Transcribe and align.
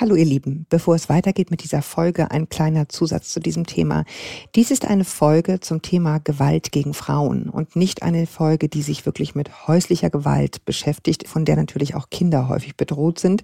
Hallo 0.00 0.14
ihr 0.14 0.24
Lieben, 0.24 0.64
bevor 0.70 0.94
es 0.94 1.10
weitergeht 1.10 1.50
mit 1.50 1.62
dieser 1.62 1.82
Folge, 1.82 2.30
ein 2.30 2.48
kleiner 2.48 2.88
Zusatz 2.88 3.28
zu 3.28 3.38
diesem 3.38 3.66
Thema. 3.66 4.06
Dies 4.54 4.70
ist 4.70 4.86
eine 4.86 5.04
Folge 5.04 5.60
zum 5.60 5.82
Thema 5.82 6.20
Gewalt 6.20 6.72
gegen 6.72 6.94
Frauen 6.94 7.50
und 7.50 7.76
nicht 7.76 8.02
eine 8.02 8.26
Folge, 8.26 8.70
die 8.70 8.80
sich 8.80 9.04
wirklich 9.04 9.34
mit 9.34 9.68
häuslicher 9.68 10.08
Gewalt 10.08 10.64
beschäftigt, 10.64 11.28
von 11.28 11.44
der 11.44 11.56
natürlich 11.56 11.96
auch 11.96 12.08
Kinder 12.08 12.48
häufig 12.48 12.78
bedroht 12.78 13.18
sind. 13.18 13.42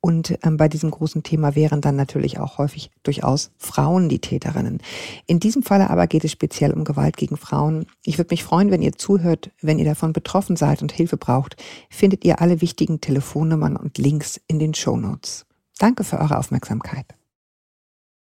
Und 0.00 0.38
ähm, 0.44 0.56
bei 0.56 0.68
diesem 0.68 0.92
großen 0.92 1.24
Thema 1.24 1.56
wären 1.56 1.80
dann 1.80 1.96
natürlich 1.96 2.38
auch 2.38 2.58
häufig 2.58 2.92
durchaus 3.02 3.50
Frauen 3.56 4.08
die 4.08 4.20
Täterinnen. 4.20 4.80
In 5.26 5.40
diesem 5.40 5.64
Falle 5.64 5.90
aber 5.90 6.06
geht 6.06 6.22
es 6.22 6.30
speziell 6.30 6.72
um 6.72 6.84
Gewalt 6.84 7.16
gegen 7.16 7.36
Frauen. 7.36 7.86
Ich 8.04 8.18
würde 8.18 8.32
mich 8.32 8.44
freuen, 8.44 8.70
wenn 8.70 8.82
ihr 8.82 8.92
zuhört, 8.92 9.50
wenn 9.62 9.80
ihr 9.80 9.84
davon 9.84 10.12
betroffen 10.12 10.54
seid 10.54 10.80
und 10.80 10.92
Hilfe 10.92 11.16
braucht, 11.16 11.56
findet 11.90 12.24
ihr 12.24 12.40
alle 12.40 12.60
wichtigen 12.60 13.00
Telefonnummern 13.00 13.74
und 13.74 13.98
Links 13.98 14.40
in 14.46 14.60
den 14.60 14.74
Show 14.74 14.96
Notes. 14.96 15.47
Danke 15.78 16.02
für 16.02 16.18
eure 16.18 16.38
Aufmerksamkeit. 16.38 17.06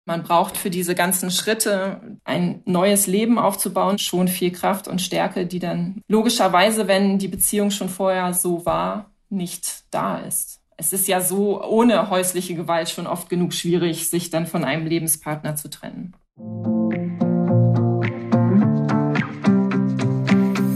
Man 0.08 0.24
braucht 0.24 0.58
für 0.58 0.70
diese 0.70 0.94
ganzen 0.94 1.32
Schritte 1.32 2.20
ein 2.24 2.62
neues 2.66 3.08
Leben 3.08 3.40
aufzubauen, 3.40 3.98
schon 3.98 4.28
viel 4.28 4.52
Kraft 4.52 4.88
und 4.88 5.02
Stärke, 5.02 5.48
die 5.48 5.60
dann 5.60 6.02
logischerweise, 6.08 6.88
wenn 6.88 7.18
die 7.18 7.28
Beziehung 7.28 7.72
schon 7.72 7.90
vorher 7.90 8.34
so 8.34 8.66
war, 8.66 9.12
nicht 9.30 9.86
da 9.90 10.20
ist. 10.20 10.60
Es 10.78 10.94
ist 10.94 11.08
ja 11.08 11.22
so 11.22 11.64
ohne 11.64 12.10
häusliche 12.10 12.54
Gewalt 12.54 12.90
schon 12.90 13.08
oft 13.08 13.30
genug 13.30 13.54
schwierig, 13.54 14.10
sich 14.10 14.30
dann 14.30 14.46
von 14.46 14.64
einem 14.64 14.86
Lebenspartner 14.86 15.56
zu 15.56 15.70
trennen. 15.70 16.14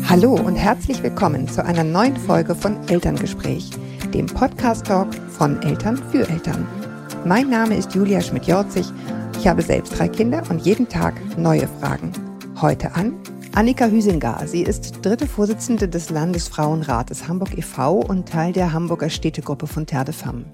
Hallo 0.08 0.34
und 0.34 0.56
herzlich 0.56 1.04
willkommen 1.04 1.48
zu 1.48 1.64
einer 1.64 1.84
neuen 1.84 2.18
Folge 2.18 2.56
von 2.56 2.88
Elterngespräch 2.88 3.70
dem 4.14 4.26
Podcast-Talk 4.26 5.14
von 5.30 5.62
Eltern 5.62 5.98
für 6.12 6.28
Eltern. 6.28 6.68
Mein 7.26 7.50
Name 7.50 7.76
ist 7.76 7.94
Julia 7.94 8.22
Schmidt-Jorzig. 8.22 8.86
Ich 9.38 9.48
habe 9.48 9.62
selbst 9.62 9.98
drei 9.98 10.08
Kinder 10.08 10.42
und 10.50 10.66
jeden 10.66 10.88
Tag 10.88 11.16
neue 11.38 11.68
Fragen. 11.80 12.12
Heute 12.60 12.96
an 12.96 13.14
Annika 13.54 13.88
Hüsinger. 13.88 14.42
Sie 14.46 14.64
ist 14.64 15.00
dritte 15.04 15.28
Vorsitzende 15.28 15.88
des 15.88 16.10
Landesfrauenrates 16.10 17.28
Hamburg 17.28 17.58
e.V. 17.58 18.00
und 18.00 18.28
Teil 18.28 18.54
der 18.54 18.74
Hamburger 18.74 19.10
Städtegruppe 19.10 19.68
von 19.68 19.86
Terre 19.86 20.06
de 20.06 20.14
Femme. 20.14 20.46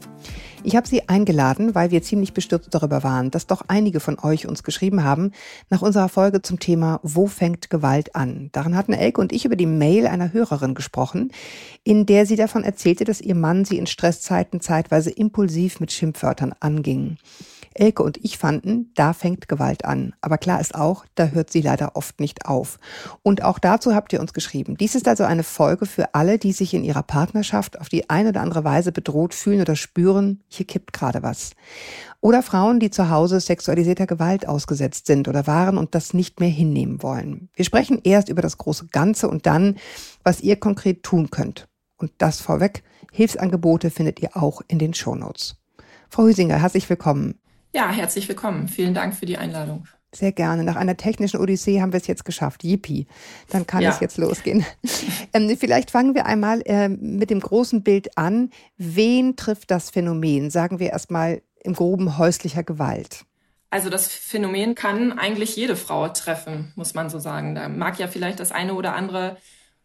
Ich 0.67 0.75
habe 0.75 0.88
Sie 0.88 1.08
eingeladen, 1.08 1.75
weil 1.75 1.91
wir 1.91 2.02
ziemlich 2.02 2.33
bestürzt 2.33 2.73
darüber 2.73 3.03
waren, 3.03 3.30
dass 3.30 3.45
doch 3.45 3.61
einige 3.67 3.99
von 3.99 4.17
euch 4.17 4.47
uns 4.47 4.63
geschrieben 4.63 5.03
haben 5.03 5.31
nach 5.69 5.83
unserer 5.83 6.09
Folge 6.09 6.41
zum 6.41 6.59
Thema 6.59 6.99
Wo 7.03 7.27
fängt 7.27 7.69
Gewalt 7.69 8.16
an? 8.16 8.49
Darin 8.52 8.75
hatten 8.75 8.93
Elke 8.93 9.21
und 9.21 9.31
ich 9.31 9.45
über 9.45 9.55
die 9.55 9.67
Mail 9.67 10.08
einer 10.08 10.33
Hörerin 10.33 10.73
gesprochen, 10.73 11.31
in 11.83 12.08
der 12.08 12.25
sie 12.25 12.36
davon 12.36 12.63
erzählte, 12.63 13.03
dass 13.03 13.21
ihr 13.21 13.36
Mann 13.36 13.63
sie 13.63 13.77
in 13.77 13.86
Stresszeiten 13.86 14.59
zeitweise 14.59 15.11
impulsiv 15.11 15.80
mit 15.80 15.91
Schimpfwörtern 15.91 16.55
anging. 16.59 17.17
Elke 17.75 18.03
und 18.03 18.17
ich 18.23 18.37
fanden, 18.37 18.91
da 18.95 19.11
fängt 19.11 19.49
Gewalt 19.49 19.83
an. 19.83 20.13
Aber 20.21 20.37
klar 20.37 20.61
ist 20.61 20.75
auch, 20.75 21.05
da 21.13 21.27
hört 21.27 21.51
sie 21.51 21.61
leider 21.61 21.95
oft 21.95 22.19
nicht 22.21 22.45
auf. 22.45 22.79
Und 23.21 23.43
auch 23.43 23.59
dazu 23.59 23.93
habt 23.93 24.13
ihr 24.13 24.21
uns 24.21 24.33
geschrieben. 24.33 24.77
Dies 24.77 24.95
ist 24.95 25.07
also 25.07 25.25
eine 25.25 25.43
Folge 25.43 25.85
für 25.85 26.15
alle, 26.15 26.39
die 26.39 26.53
sich 26.53 26.73
in 26.73 26.85
ihrer 26.85 27.03
Partnerschaft 27.03 27.79
auf 27.79 27.89
die 27.89 28.09
eine 28.09 28.29
oder 28.29 28.41
andere 28.41 28.63
Weise 28.63 28.93
bedroht 28.93 29.33
fühlen 29.33 29.61
oder 29.61 29.75
spüren, 29.75 30.41
hier 30.47 30.65
kippt 30.65 30.93
gerade 30.93 31.21
was. 31.21 31.51
Oder 32.21 32.41
Frauen, 32.41 32.79
die 32.79 32.89
zu 32.89 33.09
Hause 33.09 33.39
sexualisierter 33.41 34.07
Gewalt 34.07 34.47
ausgesetzt 34.47 35.05
sind 35.05 35.27
oder 35.27 35.45
waren 35.45 35.77
und 35.77 35.93
das 35.93 36.13
nicht 36.13 36.39
mehr 36.39 36.49
hinnehmen 36.49 37.03
wollen. 37.03 37.49
Wir 37.55 37.65
sprechen 37.65 37.99
erst 38.03 38.29
über 38.29 38.41
das 38.41 38.57
große 38.57 38.87
Ganze 38.87 39.27
und 39.27 39.45
dann, 39.45 39.75
was 40.23 40.41
ihr 40.41 40.55
konkret 40.55 41.03
tun 41.03 41.29
könnt. 41.29 41.67
Und 41.97 42.11
das 42.17 42.39
vorweg, 42.39 42.83
Hilfsangebote 43.11 43.89
findet 43.91 44.21
ihr 44.21 44.35
auch 44.35 44.61
in 44.67 44.79
den 44.79 44.93
Shownotes. 44.93 45.57
Frau 46.09 46.23
Hüsinger, 46.23 46.61
herzlich 46.61 46.89
willkommen. 46.89 47.35
Ja, 47.75 47.91
herzlich 47.91 48.29
willkommen. 48.29 48.69
Vielen 48.69 48.93
Dank 48.93 49.15
für 49.15 49.25
die 49.25 49.37
Einladung. 49.37 49.85
Sehr 50.13 50.31
gerne. 50.31 50.63
Nach 50.63 50.77
einer 50.77 50.95
technischen 50.95 51.41
Odyssee 51.41 51.81
haben 51.81 51.91
wir 51.91 51.99
es 51.99 52.07
jetzt 52.07 52.23
geschafft. 52.23 52.63
Yippie. 52.63 53.05
Dann 53.49 53.67
kann 53.67 53.81
ja. 53.81 53.89
es 53.89 53.99
jetzt 53.99 54.17
losgehen. 54.17 54.65
ähm, 55.33 55.58
vielleicht 55.59 55.91
fangen 55.91 56.15
wir 56.15 56.25
einmal 56.25 56.61
äh, 56.61 56.87
mit 56.87 57.30
dem 57.30 57.41
großen 57.41 57.83
Bild 57.83 58.17
an. 58.17 58.49
Wen 58.77 59.35
trifft 59.35 59.71
das 59.71 59.89
Phänomen? 59.89 60.52
Sagen 60.52 60.80
wir 60.80 60.91
erstmal 60.91 61.41
im 61.65 61.73
groben 61.73 62.17
häuslicher 62.17 62.64
Gewalt. 62.64 63.25
Also 63.71 63.89
das 63.89 64.08
Phänomen 64.08 64.75
kann 64.75 65.11
eigentlich 65.11 65.58
jede 65.58 65.75
Frau 65.75 66.08
treffen, 66.08 66.71
muss 66.77 66.93
man 66.93 67.09
so 67.09 67.19
sagen. 67.19 67.55
Da 67.55 67.67
mag 67.67 67.99
ja 67.99 68.08
vielleicht 68.08 68.39
das 68.39 68.53
eine 68.53 68.75
oder 68.75 68.95
andere 68.95 69.35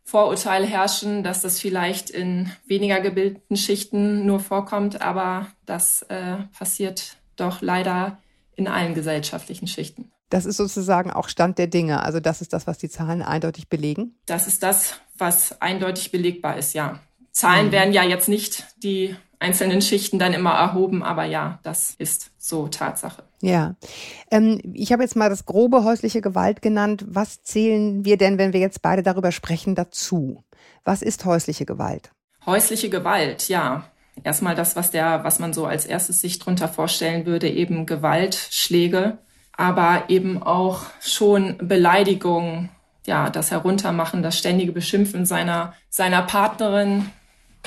Vorurteil 0.05 0.65
herrschen, 0.65 1.25
dass 1.25 1.43
das 1.43 1.59
vielleicht 1.59 2.09
in 2.09 2.53
weniger 2.67 3.01
gebildeten 3.01 3.57
Schichten 3.57 4.27
nur 4.27 4.39
vorkommt, 4.39 5.03
aber 5.03 5.49
das 5.67 6.03
äh, 6.03 6.37
passiert 6.57 7.17
doch 7.41 7.61
leider 7.63 8.19
in 8.55 8.69
allen 8.69 8.95
gesellschaftlichen 8.95 9.67
Schichten. 9.67 10.11
Das 10.29 10.47
ist 10.47 10.59
sozusagen 10.59 11.11
auch 11.11 11.29
Stand 11.29 11.59
der 11.59 11.67
Dinge. 11.67 12.03
Also 12.03 12.21
das 12.21 12.41
ist 12.41 12.53
das, 12.53 12.67
was 12.67 12.79
die 12.79 12.89
Zahlen 12.89 13.23
eindeutig 13.23 13.69
belegen. 13.69 14.15
Das 14.27 14.47
ist 14.47 14.63
das, 14.63 15.01
was 15.19 15.61
eindeutig 15.61 16.13
belegbar 16.13 16.57
ist, 16.57 16.73
ja. 16.73 17.01
Zahlen 17.33 17.69
mhm. 17.69 17.73
werden 17.73 17.93
ja 17.93 18.05
jetzt 18.05 18.29
nicht 18.29 18.65
die 18.83 19.17
einzelnen 19.41 19.83
Schichten 19.83 20.19
dann 20.19 20.33
immer 20.33 20.53
erhoben, 20.53 21.03
aber 21.03 21.25
ja, 21.25 21.59
das 21.63 21.95
ist 21.97 22.31
so 22.39 22.69
Tatsache. 22.69 23.25
Ja, 23.41 23.77
ähm, 24.31 24.61
ich 24.75 24.93
habe 24.93 25.03
jetzt 25.03 25.17
mal 25.17 25.31
das 25.31 25.47
grobe 25.47 25.83
häusliche 25.83 26.21
Gewalt 26.21 26.61
genannt. 26.61 27.05
Was 27.09 27.43
zählen 27.43 28.05
wir 28.05 28.19
denn, 28.19 28.37
wenn 28.37 28.53
wir 28.53 28.61
jetzt 28.61 28.83
beide 28.83 29.03
darüber 29.03 29.33
sprechen, 29.33 29.75
dazu? 29.75 30.45
Was 30.85 31.01
ist 31.03 31.25
häusliche 31.25 31.65
Gewalt? 31.65 32.11
Häusliche 32.45 32.91
Gewalt, 32.91 33.49
ja 33.49 33.91
erstmal 34.25 34.55
das, 34.55 34.77
was 34.77 34.91
der, 34.91 35.25
was 35.25 35.39
man 35.39 35.53
so 35.53 35.67
als 35.67 35.87
erstes 35.87 36.21
sich 36.21 36.39
drunter 36.39 36.69
vorstellen 36.69 37.27
würde, 37.27 37.49
eben 37.49 37.87
Gewalt, 37.87 38.35
Schläge, 38.51 39.19
aber 39.57 40.05
eben 40.09 40.43
auch 40.43 40.83
schon 41.01 41.57
Beleidigung, 41.59 42.71
ja, 43.07 43.31
das 43.31 43.51
Heruntermachen, 43.51 44.23
das 44.23 44.39
ständige 44.39 44.73
Beschimpfen 44.73 45.27
seiner, 45.27 45.75
seiner 45.89 46.23
Partnerin, 46.23 47.11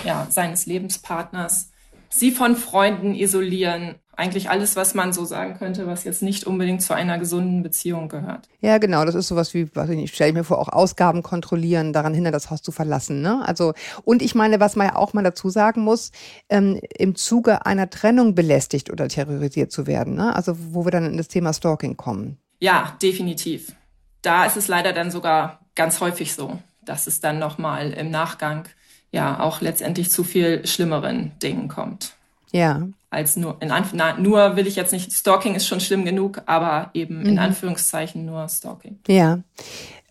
ja, 0.03 0.27
seines 0.29 0.65
Lebenspartners, 0.65 1.71
sie 2.09 2.31
von 2.31 2.55
Freunden 2.55 3.15
isolieren, 3.15 3.95
eigentlich 4.15 4.49
alles, 4.49 4.75
was 4.75 4.93
man 4.93 5.11
so 5.11 5.25
sagen 5.25 5.55
könnte, 5.57 5.87
was 5.87 6.03
jetzt 6.03 6.21
nicht 6.21 6.45
unbedingt 6.45 6.81
zu 6.81 6.93
einer 6.93 7.17
gesunden 7.17 7.63
Beziehung 7.63 8.09
gehört. 8.09 8.47
Ja, 8.61 8.77
genau. 8.77 9.05
Das 9.05 9.15
ist 9.15 9.27
sowas 9.27 9.53
wie, 9.53 9.75
was 9.75 9.89
ich 9.89 10.13
stelle 10.13 10.29
ich 10.29 10.35
mir 10.35 10.43
vor, 10.43 10.59
auch 10.59 10.69
Ausgaben 10.69 11.23
kontrollieren, 11.23 11.93
daran 11.93 12.13
hindern, 12.13 12.33
das 12.33 12.51
Haus 12.51 12.61
zu 12.61 12.71
verlassen. 12.71 13.21
Ne? 13.21 13.41
Also, 13.45 13.73
und 14.03 14.21
ich 14.21 14.35
meine, 14.35 14.59
was 14.59 14.75
man 14.75 14.87
ja 14.87 14.95
auch 14.95 15.13
mal 15.13 15.23
dazu 15.23 15.49
sagen 15.49 15.81
muss, 15.81 16.11
ähm, 16.49 16.79
im 16.97 17.15
Zuge 17.15 17.65
einer 17.65 17.89
Trennung 17.89 18.35
belästigt 18.35 18.91
oder 18.91 19.07
terrorisiert 19.07 19.71
zu 19.71 19.87
werden. 19.87 20.15
Ne? 20.15 20.35
Also, 20.35 20.55
wo 20.73 20.85
wir 20.85 20.91
dann 20.91 21.05
in 21.05 21.17
das 21.17 21.27
Thema 21.27 21.51
Stalking 21.53 21.97
kommen. 21.97 22.37
Ja, 22.59 22.95
definitiv. 23.01 23.73
Da 24.21 24.45
ist 24.45 24.57
es 24.57 24.67
leider 24.67 24.93
dann 24.93 25.11
sogar 25.11 25.59
ganz 25.75 26.01
häufig 26.01 26.33
so, 26.33 26.59
dass 26.85 27.07
es 27.07 27.19
dann 27.19 27.39
nochmal 27.39 27.91
im 27.91 28.11
Nachgang 28.11 28.67
ja 29.11 29.39
auch 29.39 29.61
letztendlich 29.61 30.11
zu 30.11 30.23
viel 30.23 30.65
schlimmeren 30.67 31.31
Dingen 31.41 31.67
kommt. 31.67 32.13
Ja. 32.51 32.87
Als 33.13 33.35
nur, 33.35 33.57
in 33.61 33.69
Anf 33.69 33.91
na, 33.93 34.17
nur 34.17 34.55
will 34.55 34.65
ich 34.65 34.75
jetzt 34.75 34.91
nicht, 34.91 35.13
Stalking 35.13 35.53
ist 35.53 35.67
schon 35.67 35.79
schlimm 35.79 36.03
genug, 36.03 36.41
aber 36.47 36.89
eben 36.95 37.19
mhm. 37.19 37.25
in 37.27 37.39
Anführungszeichen 37.39 38.25
nur 38.25 38.49
Stalking. 38.49 38.99
Ja. 39.07 39.43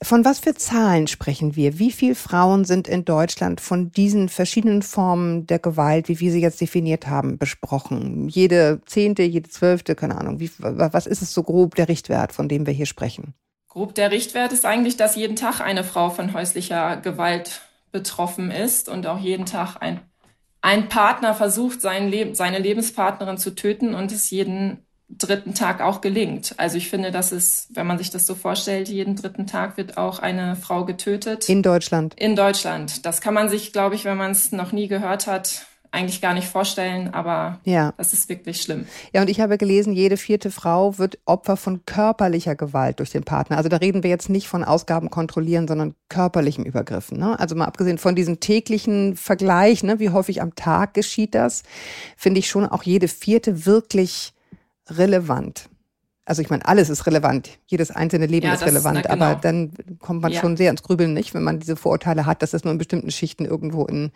Von 0.02 0.24
was 0.24 0.38
für 0.38 0.54
Zahlen 0.54 1.08
sprechen 1.08 1.56
wir? 1.56 1.80
Wie 1.80 1.90
viele 1.90 2.14
Frauen 2.14 2.64
sind 2.64 2.86
in 2.86 3.04
Deutschland 3.04 3.60
von 3.60 3.90
diesen 3.90 4.28
verschiedenen 4.28 4.82
Formen 4.82 5.46
der 5.48 5.58
Gewalt, 5.58 6.08
wie 6.08 6.20
wir 6.20 6.30
sie 6.30 6.40
jetzt 6.40 6.60
definiert 6.60 7.08
haben, 7.08 7.38
besprochen? 7.38 8.28
Jede 8.28 8.80
zehnte, 8.86 9.22
jede 9.24 9.48
zwölfte, 9.48 9.96
keine 9.96 10.16
Ahnung. 10.16 10.38
Wie, 10.38 10.50
was 10.58 11.06
ist 11.06 11.22
es 11.22 11.34
so 11.34 11.42
grob 11.42 11.74
der 11.74 11.88
Richtwert, 11.88 12.32
von 12.32 12.48
dem 12.48 12.66
wir 12.66 12.72
hier 12.72 12.86
sprechen? 12.86 13.34
Grob 13.69 13.94
der 13.96 14.12
Richtwert 14.12 14.52
ist 14.52 14.64
eigentlich, 14.64 14.96
dass 14.96 15.16
jeden 15.16 15.36
Tag 15.36 15.60
eine 15.60 15.82
Frau 15.82 16.10
von 16.10 16.34
häuslicher 16.34 16.98
Gewalt 16.98 17.62
betroffen 17.90 18.50
ist 18.50 18.88
und 18.88 19.06
auch 19.06 19.19
jeden 19.19 19.46
Tag 19.46 19.76
ein 19.80 20.00
ein 20.62 20.88
Partner 20.88 21.34
versucht, 21.34 21.80
sein 21.82 22.08
Leb 22.08 22.36
seine 22.36 22.58
Lebenspartnerin 22.58 23.36
zu 23.36 23.54
töten 23.54 23.94
und 23.94 24.12
es 24.12 24.30
jeden 24.30 24.78
dritten 25.08 25.54
Tag 25.54 25.81
auch 25.82 26.00
gelingt. 26.00 26.54
Also 26.56 26.78
ich 26.78 26.88
finde, 26.88 27.10
dass 27.10 27.32
es, 27.32 27.69
wenn 27.70 27.87
man 27.87 27.98
sich 27.98 28.10
das 28.10 28.26
so 28.26 28.34
vorstellt, 28.34 28.88
jeden 28.88 29.16
dritten 29.16 29.46
Tag 29.46 29.76
wird 29.76 29.98
auch 29.98 30.20
eine 30.20 30.56
Frau 30.56 30.84
getötet. 30.84 31.48
In 31.48 31.62
Deutschland. 31.62 32.14
In 32.19 32.37
Deutschland. 32.37 33.04
Das 33.04 33.20
kann 33.20 33.34
man 33.34 33.50
sich, 33.50 33.72
glaube 33.72 33.94
ich, 33.94 34.04
wenn 34.04 34.16
man 34.16 34.31
es 34.31 34.52
noch 34.52 34.72
nie 34.72 34.88
gehört 34.88 35.26
hat, 35.26 35.66
eigentlich 35.92 36.22
gar 36.22 36.32
nicht 36.32 36.48
vorstellen, 36.48 37.12
aber 37.12 37.60
ja. 37.64 37.92
das 37.98 38.14
ist 38.14 38.28
wirklich 38.28 38.62
schlimm. 38.62 38.86
Ja, 39.12 39.20
und 39.20 39.28
ich 39.28 39.40
habe 39.40 39.58
gelesen, 39.58 39.92
jede 39.92 40.16
vierte 40.16 40.50
Frau 40.50 40.98
wird 40.98 41.18
Opfer 41.26 41.58
von 41.58 41.84
körperlicher 41.84 42.56
Gewalt 42.56 42.98
durch 42.98 43.10
den 43.10 43.24
Partner. 43.24 43.58
Also 43.58 43.68
da 43.68 43.76
reden 43.76 44.02
wir 44.02 44.10
jetzt 44.10 44.30
nicht 44.30 44.48
von 44.48 44.64
Ausgaben 44.64 45.10
kontrollieren, 45.10 45.68
sondern 45.68 45.94
körperlichen 46.08 46.64
Übergriffen. 46.64 47.18
Ne? 47.18 47.38
Also 47.38 47.54
mal 47.54 47.66
abgesehen 47.66 47.98
von 47.98 48.16
diesem 48.16 48.40
täglichen 48.40 49.16
Vergleich, 49.16 49.82
ne, 49.82 50.00
wie 50.00 50.10
häufig 50.10 50.40
am 50.40 50.54
Tag 50.54 50.94
geschieht 50.94 51.34
das, 51.34 51.62
finde 52.16 52.40
ich 52.40 52.48
schon 52.48 52.64
auch 52.64 52.82
jede 52.82 53.06
vierte 53.06 53.66
wirklich 53.66 54.32
relevant. 54.88 55.68
Also 56.24 56.40
ich 56.40 56.50
meine, 56.50 56.64
alles 56.66 56.88
ist 56.88 57.06
relevant. 57.06 57.58
Jedes 57.66 57.90
einzelne 57.90 58.26
Leben 58.26 58.46
ja, 58.46 58.54
ist 58.54 58.64
relevant. 58.64 58.98
Ist, 58.98 59.06
na, 59.08 59.14
genau. 59.14 59.24
Aber 59.26 59.40
dann 59.40 59.72
kommt 59.98 60.22
man 60.22 60.30
ja. 60.30 60.40
schon 60.40 60.56
sehr 60.56 60.70
ins 60.70 60.82
Grübeln, 60.84 61.14
nicht? 61.14 61.34
Wenn 61.34 61.42
man 61.42 61.58
diese 61.58 61.74
Vorurteile 61.74 62.26
hat, 62.26 62.42
dass 62.42 62.52
das 62.52 62.62
nur 62.62 62.72
in 62.72 62.78
bestimmten 62.78 63.10
Schichten 63.10 63.44
irgendwo 63.44 63.86
in, 63.86 64.12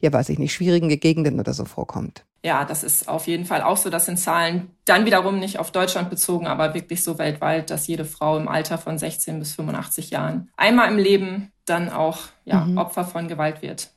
ja 0.00 0.10
weiß 0.10 0.30
ich 0.30 0.38
nicht, 0.38 0.54
schwierigen 0.54 0.88
Gegenden 0.88 1.38
oder 1.38 1.52
so 1.52 1.66
vorkommt. 1.66 2.24
Ja, 2.42 2.64
das 2.64 2.82
ist 2.82 3.08
auf 3.08 3.26
jeden 3.26 3.44
Fall 3.44 3.60
auch 3.60 3.76
so. 3.76 3.90
Das 3.90 4.06
sind 4.06 4.18
Zahlen 4.18 4.70
dann 4.86 5.04
wiederum 5.04 5.38
nicht 5.38 5.58
auf 5.58 5.70
Deutschland 5.70 6.08
bezogen, 6.08 6.46
aber 6.46 6.72
wirklich 6.72 7.04
so 7.04 7.18
weltweit, 7.18 7.68
dass 7.68 7.86
jede 7.86 8.06
Frau 8.06 8.38
im 8.38 8.48
Alter 8.48 8.78
von 8.78 8.96
16 8.96 9.38
bis 9.38 9.54
85 9.54 10.10
Jahren 10.10 10.48
einmal 10.56 10.90
im 10.90 10.96
Leben 10.96 11.52
dann 11.66 11.90
auch 11.90 12.20
ja, 12.46 12.64
mhm. 12.64 12.78
Opfer 12.78 13.04
von 13.04 13.28
Gewalt 13.28 13.60
wird. 13.60 13.90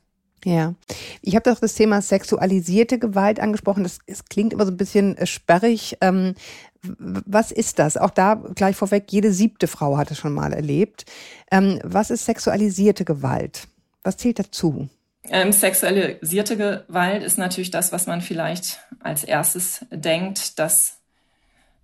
Ja, 0.46 0.76
ich 1.22 1.36
habe 1.36 1.50
doch 1.50 1.60
das 1.60 1.76
Thema 1.76 2.02
sexualisierte 2.02 3.00
Gewalt 3.00 3.40
angesprochen. 3.40 3.84
Das, 3.84 4.00
das 4.08 4.26
klingt 4.26 4.54
immer 4.54 4.66
so 4.66 4.72
ein 4.72 4.78
bisschen 4.78 5.18
äh, 5.18 5.26
sperrig. 5.26 5.98
Ähm, 6.02 6.36
was 6.82 7.52
ist 7.52 7.80
das? 7.80 7.96
Auch 7.96 8.10
da 8.10 8.36
gleich 8.56 8.76
vorweg, 8.76 9.06
jede 9.10 9.32
siebte 9.32 9.68
Frau 9.68 9.98
hat 9.98 10.12
es 10.12 10.18
schon 10.18 10.34
mal 10.34 10.52
erlebt. 10.52 11.06
Ähm, 11.50 11.80
was 11.84 12.10
ist 12.10 12.26
sexualisierte 12.26 13.06
Gewalt? 13.06 13.68
Was 14.04 14.18
zählt 14.18 14.40
dazu? 14.40 14.90
Ähm, 15.30 15.54
sexualisierte 15.54 16.58
Gewalt 16.58 17.24
ist 17.24 17.38
natürlich 17.38 17.72
das, 17.72 17.94
was 17.94 18.08
man 18.08 18.20
vielleicht 18.22 18.80
als 19.00 19.24
erstes 19.24 19.86
denkt. 19.90 20.60
Das 20.60 20.98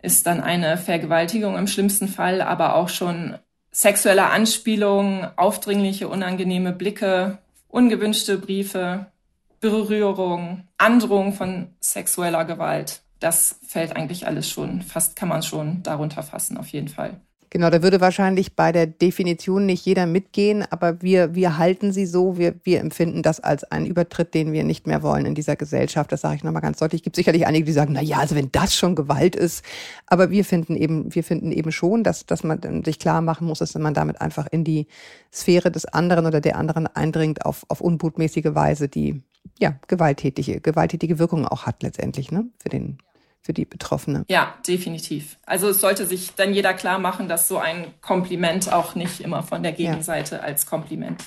ist 0.02 0.28
dann 0.28 0.42
eine 0.42 0.78
Vergewaltigung 0.78 1.58
im 1.58 1.68
schlimmsten 1.68 2.10
Fall, 2.10 2.42
aber 2.42 2.76
auch 2.76 2.90
schon 2.90 3.38
sexuelle 3.72 4.26
Anspielungen, 4.26 5.28
aufdringliche, 5.38 6.10
unangenehme 6.10 6.74
Blicke, 6.74 7.38
ungewünschte 7.70 8.38
Briefe, 8.38 9.12
Berührung, 9.62 10.68
Androhung 10.78 11.34
von 11.34 11.76
sexueller 11.80 12.44
Gewalt. 12.46 13.02
Das 13.20 13.60
fällt 13.66 13.96
eigentlich 13.96 14.28
alles 14.28 14.50
schon, 14.50 14.82
fast 14.82 15.16
kann 15.16 15.30
man 15.30 15.44
schon 15.44 15.84
darunter 15.84 16.24
fassen, 16.24 16.58
auf 16.58 16.68
jeden 16.68 16.88
Fall. 16.88 17.22
Genau, 17.52 17.72
da 17.72 17.82
würde 17.82 18.00
wahrscheinlich 18.00 18.56
bei 18.56 18.72
der 18.72 18.86
Definition 18.86 19.66
nicht 19.66 19.84
jeder 19.84 20.06
mitgehen, 20.06 20.64
aber 20.70 21.02
wir, 21.02 21.34
wir 21.34 21.58
halten 21.58 21.92
sie 21.92 22.06
so, 22.06 22.38
wir, 22.38 22.54
wir 22.64 22.80
empfinden 22.80 23.24
das 23.24 23.40
als 23.40 23.64
einen 23.64 23.88
Übertritt, 23.88 24.36
den 24.36 24.52
wir 24.52 24.64
nicht 24.64 24.86
mehr 24.86 25.02
wollen 25.02 25.26
in 25.26 25.34
dieser 25.34 25.56
Gesellschaft. 25.56 26.12
Das 26.12 26.22
sage 26.22 26.36
ich 26.36 26.44
nochmal 26.44 26.62
ganz 26.62 26.78
deutlich. 26.78 27.02
Es 27.02 27.04
gibt 27.04 27.16
sicherlich 27.16 27.48
einige, 27.48 27.66
die 27.66 27.72
sagen, 27.72 27.94
na 27.94 28.02
ja, 28.02 28.18
also 28.18 28.36
wenn 28.36 28.52
das 28.52 28.76
schon 28.76 28.94
Gewalt 28.94 29.36
ist, 29.36 29.66
aber 30.06 30.30
wir 30.30 30.46
finden 30.46 30.76
eben, 30.76 31.14
wir 31.16 31.24
finden 31.24 31.52
eben 31.52 31.72
schon, 31.72 32.04
dass, 32.04 32.28
dass 32.28 32.44
man 32.44 32.84
sich 32.84 33.00
klar 33.00 33.22
machen 33.22 33.48
muss, 33.48 33.60
dass 33.60 33.74
man 33.74 33.96
damit 33.96 34.22
einfach 34.22 34.46
in 34.52 34.64
die 34.64 34.86
Sphäre 35.34 35.72
des 35.72 35.86
anderen 35.86 36.28
oder 36.28 36.42
der 36.42 36.56
anderen 36.56 36.86
eindringt 36.86 37.48
auf, 37.48 37.66
auf 37.68 37.82
unbotmäßige 37.82 38.54
Weise, 38.54 38.90
die 38.90 39.24
ja 39.58 39.74
gewalttätige, 39.88 40.62
gewalttätige 40.62 41.18
Wirkungen 41.18 41.46
auch 41.46 41.66
hat 41.66 41.82
letztendlich, 41.82 42.32
ne, 42.32 42.46
für 42.62 42.70
den 42.70 43.00
für 43.42 43.54
die 43.54 43.66
Betroffene. 43.66 44.26
Ja, 44.30 44.56
definitiv. 44.68 45.40
Also 45.46 45.70
es 45.70 45.82
sollte 45.82 46.06
sich 46.06 46.36
dann 46.36 46.54
jeder 46.54 46.74
klar 46.74 47.00
machen, 47.00 47.28
dass 47.28 47.48
so 47.48 47.58
ein 47.58 47.88
Kompliment 48.02 48.72
auch 48.72 48.96
nicht 48.96 49.22
immer 49.22 49.44
von 49.44 49.64
der 49.64 49.72
Gegenseite 49.72 50.36
ja. 50.36 50.42
als 50.42 50.66
Kompliment 50.66 51.24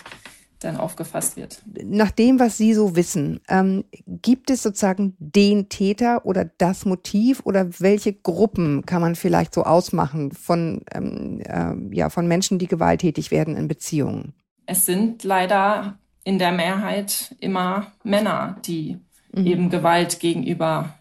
dann 0.64 0.76
aufgefasst 0.76 1.36
wird. 1.36 1.62
Nach 1.84 2.10
dem, 2.10 2.38
was 2.38 2.56
Sie 2.56 2.74
so 2.74 2.94
wissen, 2.96 3.40
ähm, 3.48 3.84
gibt 4.06 4.50
es 4.50 4.62
sozusagen 4.62 5.16
den 5.18 5.68
Täter 5.68 6.24
oder 6.24 6.44
das 6.44 6.84
Motiv 6.84 7.40
oder 7.44 7.68
welche 7.80 8.12
Gruppen 8.12 8.86
kann 8.86 9.00
man 9.00 9.14
vielleicht 9.14 9.54
so 9.54 9.64
ausmachen 9.64 10.32
von, 10.32 10.82
ähm, 10.92 11.40
äh, 11.40 11.96
ja, 11.96 12.10
von 12.10 12.26
Menschen, 12.26 12.58
die 12.58 12.68
gewalttätig 12.68 13.30
werden 13.30 13.56
in 13.56 13.68
Beziehungen? 13.68 14.34
Es 14.66 14.86
sind 14.86 15.24
leider 15.24 15.98
in 16.24 16.38
der 16.38 16.52
Mehrheit 16.52 17.34
immer 17.40 17.88
Männer, 18.04 18.56
die 18.64 18.98
mhm. 19.32 19.46
eben 19.46 19.70
Gewalt 19.70 20.20
gegenüber 20.20 20.94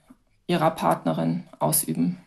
ihrer 0.52 0.72
Partnerin 0.72 1.44
ausüben. 1.60 2.18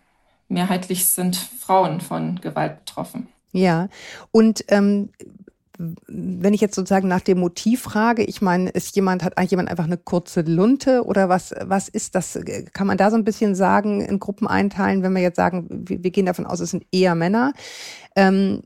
Mehrheitlich 0.49 1.07
sind 1.07 1.37
Frauen 1.37 2.01
von 2.01 2.41
Gewalt 2.41 2.85
betroffen. 2.85 3.29
Ja, 3.53 3.89
und 4.33 4.65
ähm, 4.69 5.11
wenn 5.79 6.55
ich 6.55 6.61
jetzt 6.61 6.77
sozusagen 6.77 7.09
nach 7.09 7.21
dem 7.21 7.41
Motiv 7.41 7.83
frage, 7.83 8.23
ich 8.23 8.41
meine, 8.41 8.71
ist 8.71 8.95
jemand, 8.95 9.25
hat 9.25 9.37
eigentlich 9.37 9.51
jemand 9.51 9.71
einfach 9.71 9.85
eine 9.85 9.97
kurze 9.97 10.43
Lunte 10.43 11.05
oder 11.05 11.29
was, 11.29 11.53
was 11.63 11.89
ist 11.89 12.15
das? 12.15 12.39
Kann 12.73 12.87
man 12.87 12.97
da 12.97 13.11
so 13.11 13.17
ein 13.17 13.25
bisschen 13.25 13.55
sagen, 13.55 14.01
in 14.01 14.21
Gruppen 14.21 14.47
einteilen, 14.47 15.03
wenn 15.03 15.15
wir 15.15 15.23
jetzt 15.23 15.37
sagen, 15.37 15.67
wir, 15.69 16.03
wir 16.03 16.11
gehen 16.11 16.27
davon 16.27 16.47
aus, 16.47 16.61
es 16.61 16.71
sind 16.71 16.87
eher 16.93 17.15
Männer. 17.15 17.53
Ähm, 18.15 18.63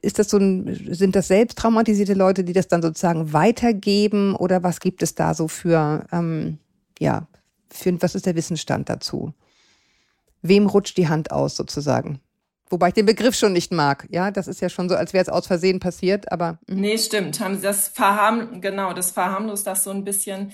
ist 0.00 0.18
das 0.18 0.30
so 0.30 0.38
ein, 0.38 0.78
sind 0.90 1.14
das 1.14 1.28
selbst 1.28 1.58
traumatisierte 1.58 2.14
Leute, 2.14 2.42
die 2.42 2.54
das 2.54 2.68
dann 2.68 2.80
sozusagen 2.80 3.34
weitergeben 3.34 4.34
oder 4.34 4.62
was 4.62 4.80
gibt 4.80 5.02
es 5.02 5.14
da 5.14 5.34
so 5.34 5.46
für, 5.46 6.06
ähm, 6.10 6.58
ja, 6.98 7.26
für, 7.72 8.00
was 8.02 8.14
ist 8.14 8.26
der 8.26 8.36
Wissensstand 8.36 8.88
dazu? 8.88 9.32
Wem 10.42 10.66
rutscht 10.66 10.96
die 10.96 11.08
Hand 11.08 11.30
aus 11.30 11.56
sozusagen? 11.56 12.20
Wobei 12.70 12.88
ich 12.88 12.94
den 12.94 13.06
Begriff 13.06 13.34
schon 13.34 13.52
nicht 13.52 13.72
mag. 13.72 14.06
Ja, 14.10 14.30
das 14.30 14.46
ist 14.46 14.60
ja 14.60 14.68
schon 14.68 14.88
so, 14.88 14.94
als 14.94 15.12
wäre 15.12 15.22
es 15.22 15.28
aus 15.28 15.48
Versehen 15.48 15.80
passiert, 15.80 16.30
aber. 16.30 16.58
Mh. 16.68 16.80
Nee, 16.80 16.98
stimmt. 16.98 17.40
Haben 17.40 17.56
Sie 17.56 17.62
das 17.62 17.88
verharm, 17.88 18.60
genau, 18.60 18.92
das 18.92 19.10
verharmlost 19.10 19.66
das 19.66 19.84
so 19.84 19.90
ein 19.90 20.04
bisschen. 20.04 20.52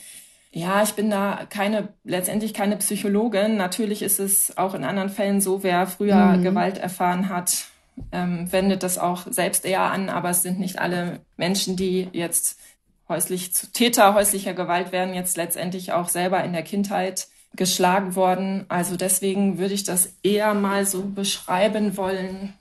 Ja, 0.50 0.82
ich 0.82 0.92
bin 0.92 1.10
da 1.10 1.46
keine, 1.50 1.88
letztendlich 2.04 2.54
keine 2.54 2.78
Psychologin. 2.78 3.58
Natürlich 3.58 4.00
ist 4.00 4.18
es 4.18 4.56
auch 4.56 4.74
in 4.74 4.84
anderen 4.84 5.10
Fällen 5.10 5.42
so, 5.42 5.62
wer 5.62 5.86
früher 5.86 6.36
mhm. 6.38 6.42
Gewalt 6.42 6.78
erfahren 6.78 7.28
hat, 7.28 7.66
ähm, 8.10 8.50
wendet 8.50 8.82
das 8.82 8.96
auch 8.96 9.26
selbst 9.30 9.66
eher 9.66 9.82
an, 9.82 10.08
aber 10.08 10.30
es 10.30 10.42
sind 10.42 10.58
nicht 10.58 10.78
alle 10.78 11.20
Menschen, 11.36 11.76
die 11.76 12.08
jetzt 12.12 12.58
häuslich 13.08 13.54
zu 13.54 13.70
Täter 13.72 14.14
häuslicher 14.14 14.54
Gewalt 14.54 14.92
werden 14.92 15.14
jetzt 15.14 15.36
letztendlich 15.36 15.92
auch 15.92 16.08
selber 16.08 16.42
in 16.44 16.52
der 16.52 16.62
Kindheit 16.62 17.28
geschlagen 17.54 18.14
worden. 18.14 18.66
Also 18.68 18.96
deswegen 18.96 19.58
würde 19.58 19.74
ich 19.74 19.84
das 19.84 20.14
eher 20.22 20.54
mal 20.54 20.86
so 20.86 21.02
beschreiben 21.02 21.96
wollen. 21.96 22.54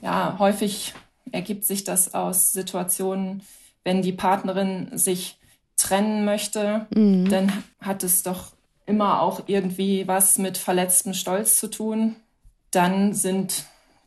Ja, 0.00 0.36
häufig 0.38 0.94
ergibt 1.32 1.64
sich 1.64 1.84
das 1.84 2.14
aus 2.14 2.52
Situationen, 2.52 3.42
wenn 3.84 4.02
die 4.02 4.12
Partnerin 4.12 4.96
sich 4.96 5.38
trennen 5.76 6.24
möchte, 6.24 6.86
mhm. 6.94 7.28
dann 7.28 7.64
hat 7.80 8.02
es 8.02 8.22
doch 8.22 8.52
immer 8.86 9.22
auch 9.22 9.42
irgendwie 9.46 10.08
was 10.08 10.38
mit 10.38 10.58
verletztem 10.58 11.14
Stolz 11.14 11.58
zu 11.58 11.70
tun. 11.70 12.16
Dann 12.70 13.14
sind 13.14 13.64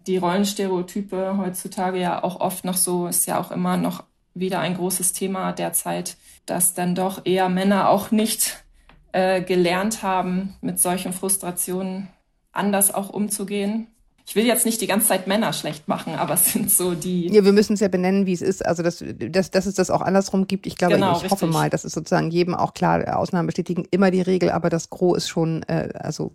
die 0.07 0.17
Rollenstereotype 0.17 1.38
heutzutage 1.38 1.99
ja 1.99 2.23
auch 2.23 2.39
oft 2.39 2.65
noch 2.65 2.77
so, 2.77 3.07
ist 3.07 3.27
ja 3.27 3.39
auch 3.39 3.51
immer 3.51 3.77
noch 3.77 4.03
wieder 4.33 4.60
ein 4.60 4.75
großes 4.75 5.13
Thema 5.13 5.51
derzeit, 5.51 6.18
dass 6.45 6.74
dann 6.74 6.95
doch 6.95 7.25
eher 7.25 7.50
Männer 7.50 7.89
auch 7.89 8.12
nicht 8.12 8.63
äh, 9.12 9.42
gelernt 9.42 10.04
haben, 10.04 10.56
mit 10.62 10.80
solchen 10.80 11.13
Frustrationen 11.13 12.07
anders 12.51 12.94
auch 12.94 13.10
umzugehen. 13.10 13.88
Ich 14.25 14.36
will 14.36 14.45
jetzt 14.45 14.66
nicht 14.66 14.80
die 14.80 14.88
ganze 14.88 15.07
Zeit 15.07 15.28
Männer 15.28 15.51
schlecht 15.51 15.88
machen, 15.88 16.16
aber 16.16 16.36
es 16.36 16.54
sind 16.54 16.72
so 16.72 16.94
die. 16.94 17.28
Ja, 17.28 17.44
wir 17.44 17.51
müssen 17.51 17.74
es 17.74 17.80
ja 17.80 17.88
benennen, 17.88 18.25
wie 18.25 18.33
es 18.33 18.42
ist. 18.42 18.66
Also, 18.66 18.83
dass, 18.83 19.04
dass, 19.04 19.51
dass 19.51 19.66
es 19.66 19.75
das 19.75 19.89
auch 19.89 20.01
andersrum 20.01 20.48
gibt. 20.48 20.68
Ich 20.68 20.77
glaube, 20.77 20.94
genau, 20.94 21.12
ich 21.12 21.24
richtig. 21.24 21.31
hoffe 21.31 21.48
mal, 21.48 21.69
dass 21.69 21.84
es 21.84 21.94
sozusagen 21.94 22.31
jedem 22.31 22.56
auch 22.56 22.74
klar, 22.74 23.18
Ausnahmen 23.18 23.48
bestätigen 23.48 23.86
immer 23.92 24.12
die 24.12 24.22
Regel, 24.22 24.51
aber 24.51 24.69
das 24.69 24.89
Gros 24.89 25.18
ist 25.18 25.30
schon, 25.30 25.63
äh, 25.63 25.89
also 25.95 26.34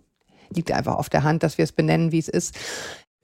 liegt 0.53 0.71
einfach 0.71 0.95
auf 0.95 1.09
der 1.09 1.23
Hand, 1.23 1.43
dass 1.43 1.57
wir 1.57 1.63
es 1.63 1.71
benennen, 1.71 2.11
wie 2.11 2.19
es 2.19 2.27
ist. 2.27 2.55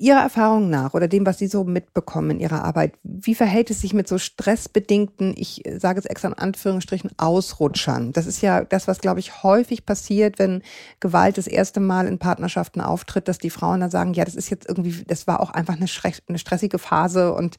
Ihrer 0.03 0.19
Erfahrung 0.19 0.69
nach 0.69 0.93
oder 0.93 1.07
dem, 1.07 1.25
was 1.25 1.37
Sie 1.37 1.47
so 1.47 1.63
mitbekommen 1.63 2.31
in 2.31 2.39
Ihrer 2.41 2.65
Arbeit, 2.65 2.93
wie 3.03 3.35
verhält 3.35 3.69
es 3.69 3.79
sich 3.79 3.93
mit 3.93 4.09
so 4.09 4.17
stressbedingten, 4.17 5.33
ich 5.37 5.63
sage 5.77 5.97
es 5.97 6.05
extra 6.05 6.27
in 6.27 6.33
Anführungsstrichen, 6.33 7.11
Ausrutschern? 7.15 8.11
Das 8.11 8.27
ist 8.27 8.41
ja 8.41 8.65
das, 8.65 8.89
was, 8.89 8.99
glaube 8.99 9.21
ich, 9.21 9.43
häufig 9.43 9.85
passiert, 9.85 10.39
wenn 10.39 10.61
Gewalt 10.99 11.37
das 11.37 11.47
erste 11.47 11.79
Mal 11.79 12.05
in 12.07 12.19
Partnerschaften 12.19 12.81
auftritt, 12.81 13.29
dass 13.29 13.37
die 13.37 13.49
Frauen 13.49 13.79
dann 13.79 13.91
sagen, 13.91 14.13
ja, 14.13 14.25
das 14.25 14.35
ist 14.35 14.49
jetzt 14.49 14.67
irgendwie, 14.67 15.05
das 15.07 15.25
war 15.25 15.39
auch 15.39 15.51
einfach 15.51 15.75
eine, 15.75 15.85
eine 16.27 16.37
stressige 16.37 16.79
Phase 16.79 17.33
und 17.33 17.55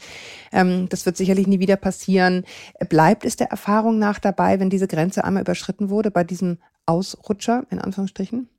ähm, 0.53 0.87
das 0.91 1.07
wird 1.07 1.17
sicherlich 1.17 1.47
nie 1.47 1.61
wieder 1.61 1.77
passieren. 1.77 2.45
Bleibt 2.91 3.25
es 3.25 3.37
der 3.37 3.51
Erfahrung 3.51 3.99
nach 3.99 4.19
dabei, 4.19 4.61
wenn 4.61 4.69
diese 4.69 4.87
Grenze 4.87 5.25
einmal 5.25 5.45
überschritten 5.45 5.89
wurde, 5.89 6.11
bei 6.11 6.25
diesem 6.25 6.59
Ausrutscher, 6.85 7.65
in 7.71 7.79
Anführungsstrichen? 7.79 8.51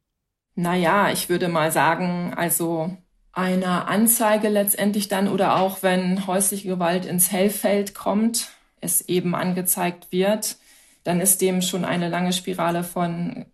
Naja, 0.55 1.11
ich 1.11 1.29
würde 1.29 1.49
mal 1.49 1.71
sagen, 1.71 2.33
also 2.35 2.97
einer 3.35 3.89
Anzeige 3.89 4.47
letztendlich 4.47 5.09
dann 5.09 5.27
oder 5.27 5.57
auch 5.57 5.83
wenn 5.83 6.25
häusliche 6.25 6.69
Gewalt 6.69 7.05
ins 7.05 7.31
Hellfeld 7.31 7.93
kommt, 7.93 8.47
es 8.79 9.01
eben 9.01 9.35
angezeigt 9.35 10.07
wird, 10.11 10.55
dann 11.03 11.19
ist 11.19 11.41
dem 11.41 11.61
schon 11.61 11.85
eine 11.85 12.09
lange 12.09 12.33
Spirale 12.33 12.83
von, 12.83 13.45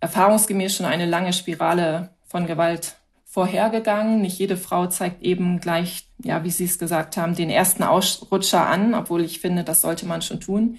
erfahrungsgemäß 0.00 0.76
schon 0.76 0.86
eine 0.86 1.06
lange 1.06 1.32
Spirale 1.32 2.10
von 2.26 2.46
Gewalt 2.46 2.94
vorhergegangen. 3.24 4.22
Nicht 4.22 4.38
jede 4.38 4.56
Frau 4.56 4.86
zeigt 4.86 5.22
eben 5.22 5.58
gleich, 5.58 6.06
ja, 6.22 6.44
wie 6.44 6.50
Sie 6.50 6.64
es 6.64 6.78
gesagt 6.78 7.16
haben, 7.16 7.34
den 7.34 7.50
ersten 7.50 7.82
Ausrutscher 7.82 8.66
an, 8.66 8.94
obwohl 8.94 9.24
ich 9.24 9.40
finde, 9.40 9.64
das 9.64 9.80
sollte 9.80 10.06
man 10.06 10.22
schon 10.22 10.40
tun. 10.40 10.78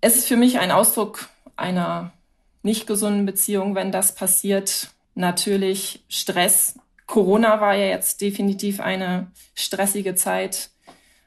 Es 0.00 0.16
ist 0.16 0.26
für 0.26 0.38
mich 0.38 0.58
ein 0.58 0.72
Ausdruck 0.72 1.28
einer 1.56 2.12
nicht 2.62 2.86
gesunden 2.86 3.26
Beziehung, 3.26 3.74
wenn 3.74 3.92
das 3.92 4.14
passiert. 4.14 4.88
Natürlich 5.14 6.02
Stress, 6.08 6.76
Corona 7.06 7.60
war 7.60 7.74
ja 7.74 7.86
jetzt 7.86 8.20
definitiv 8.20 8.80
eine 8.80 9.30
stressige 9.54 10.14
Zeit. 10.14 10.70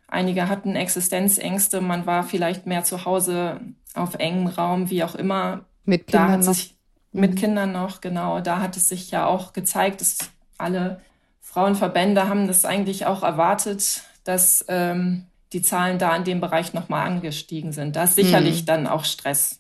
Einige 0.08 0.50
hatten 0.50 0.76
Existenzängste, 0.76 1.82
man 1.82 2.06
war 2.06 2.24
vielleicht 2.24 2.66
mehr 2.66 2.84
zu 2.84 3.06
Hause 3.06 3.60
auf 3.94 4.16
engem 4.16 4.48
Raum, 4.48 4.90
wie 4.90 5.04
auch 5.04 5.16
immer. 5.16 5.66
Mit 5.84 6.08
Kindern 6.08 6.44
sich, 6.44 6.76
noch. 7.14 7.22
Mit 7.22 7.32
mhm. 7.32 7.36
Kindern 7.36 7.72
noch, 7.72 8.02
genau. 8.02 8.42
Da 8.42 8.62
hat 8.62 8.78
es 8.78 8.90
sich 8.90 9.12
ja 9.12 9.26
auch 9.26 9.54
gezeigt, 9.54 10.02
dass 10.02 10.18
alle 10.58 11.02
Frauenverbände 11.42 12.28
haben 12.28 12.48
das 12.48 12.66
eigentlich 12.66 13.06
auch 13.06 13.24
erwartet, 13.24 14.04
dass 14.24 14.66
ähm, 14.68 15.28
die 15.54 15.62
Zahlen 15.62 16.00
da 16.00 16.16
in 16.16 16.24
dem 16.24 16.42
Bereich 16.42 16.74
nochmal 16.74 17.08
angestiegen 17.08 17.72
sind. 17.72 17.96
Da 17.96 18.04
ist 18.04 18.16
sicherlich 18.16 18.62
mhm. 18.62 18.66
dann 18.66 18.88
auch 18.88 19.06
Stress 19.06 19.60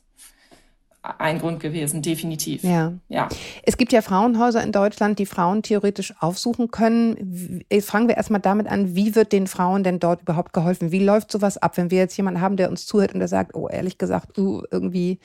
ein 1.17 1.39
Grund 1.39 1.59
gewesen, 1.59 2.01
definitiv. 2.01 2.63
Ja. 2.63 2.93
ja. 3.07 3.29
Es 3.63 3.77
gibt 3.77 3.91
ja 3.91 4.01
Frauenhäuser 4.01 4.63
in 4.63 4.71
Deutschland, 4.71 5.19
die 5.19 5.25
Frauen 5.25 5.61
theoretisch 5.61 6.13
aufsuchen 6.19 6.71
können. 6.71 7.63
Jetzt 7.71 7.89
fangen 7.89 8.07
wir 8.07 8.17
erstmal 8.17 8.41
damit 8.41 8.67
an, 8.67 8.95
wie 8.95 9.15
wird 9.15 9.31
den 9.31 9.47
Frauen 9.47 9.83
denn 9.83 9.99
dort 9.99 10.21
überhaupt 10.21 10.53
geholfen? 10.53 10.91
Wie 10.91 11.03
läuft 11.03 11.31
sowas 11.31 11.57
ab, 11.57 11.77
wenn 11.77 11.91
wir 11.91 11.99
jetzt 11.99 12.17
jemanden 12.17 12.41
haben, 12.41 12.57
der 12.57 12.69
uns 12.69 12.85
zuhört 12.85 13.13
und 13.13 13.19
der 13.19 13.27
sagt, 13.27 13.55
oh, 13.55 13.67
ehrlich 13.67 13.97
gesagt, 13.97 14.37
du 14.37 14.63
irgendwie 14.71 15.19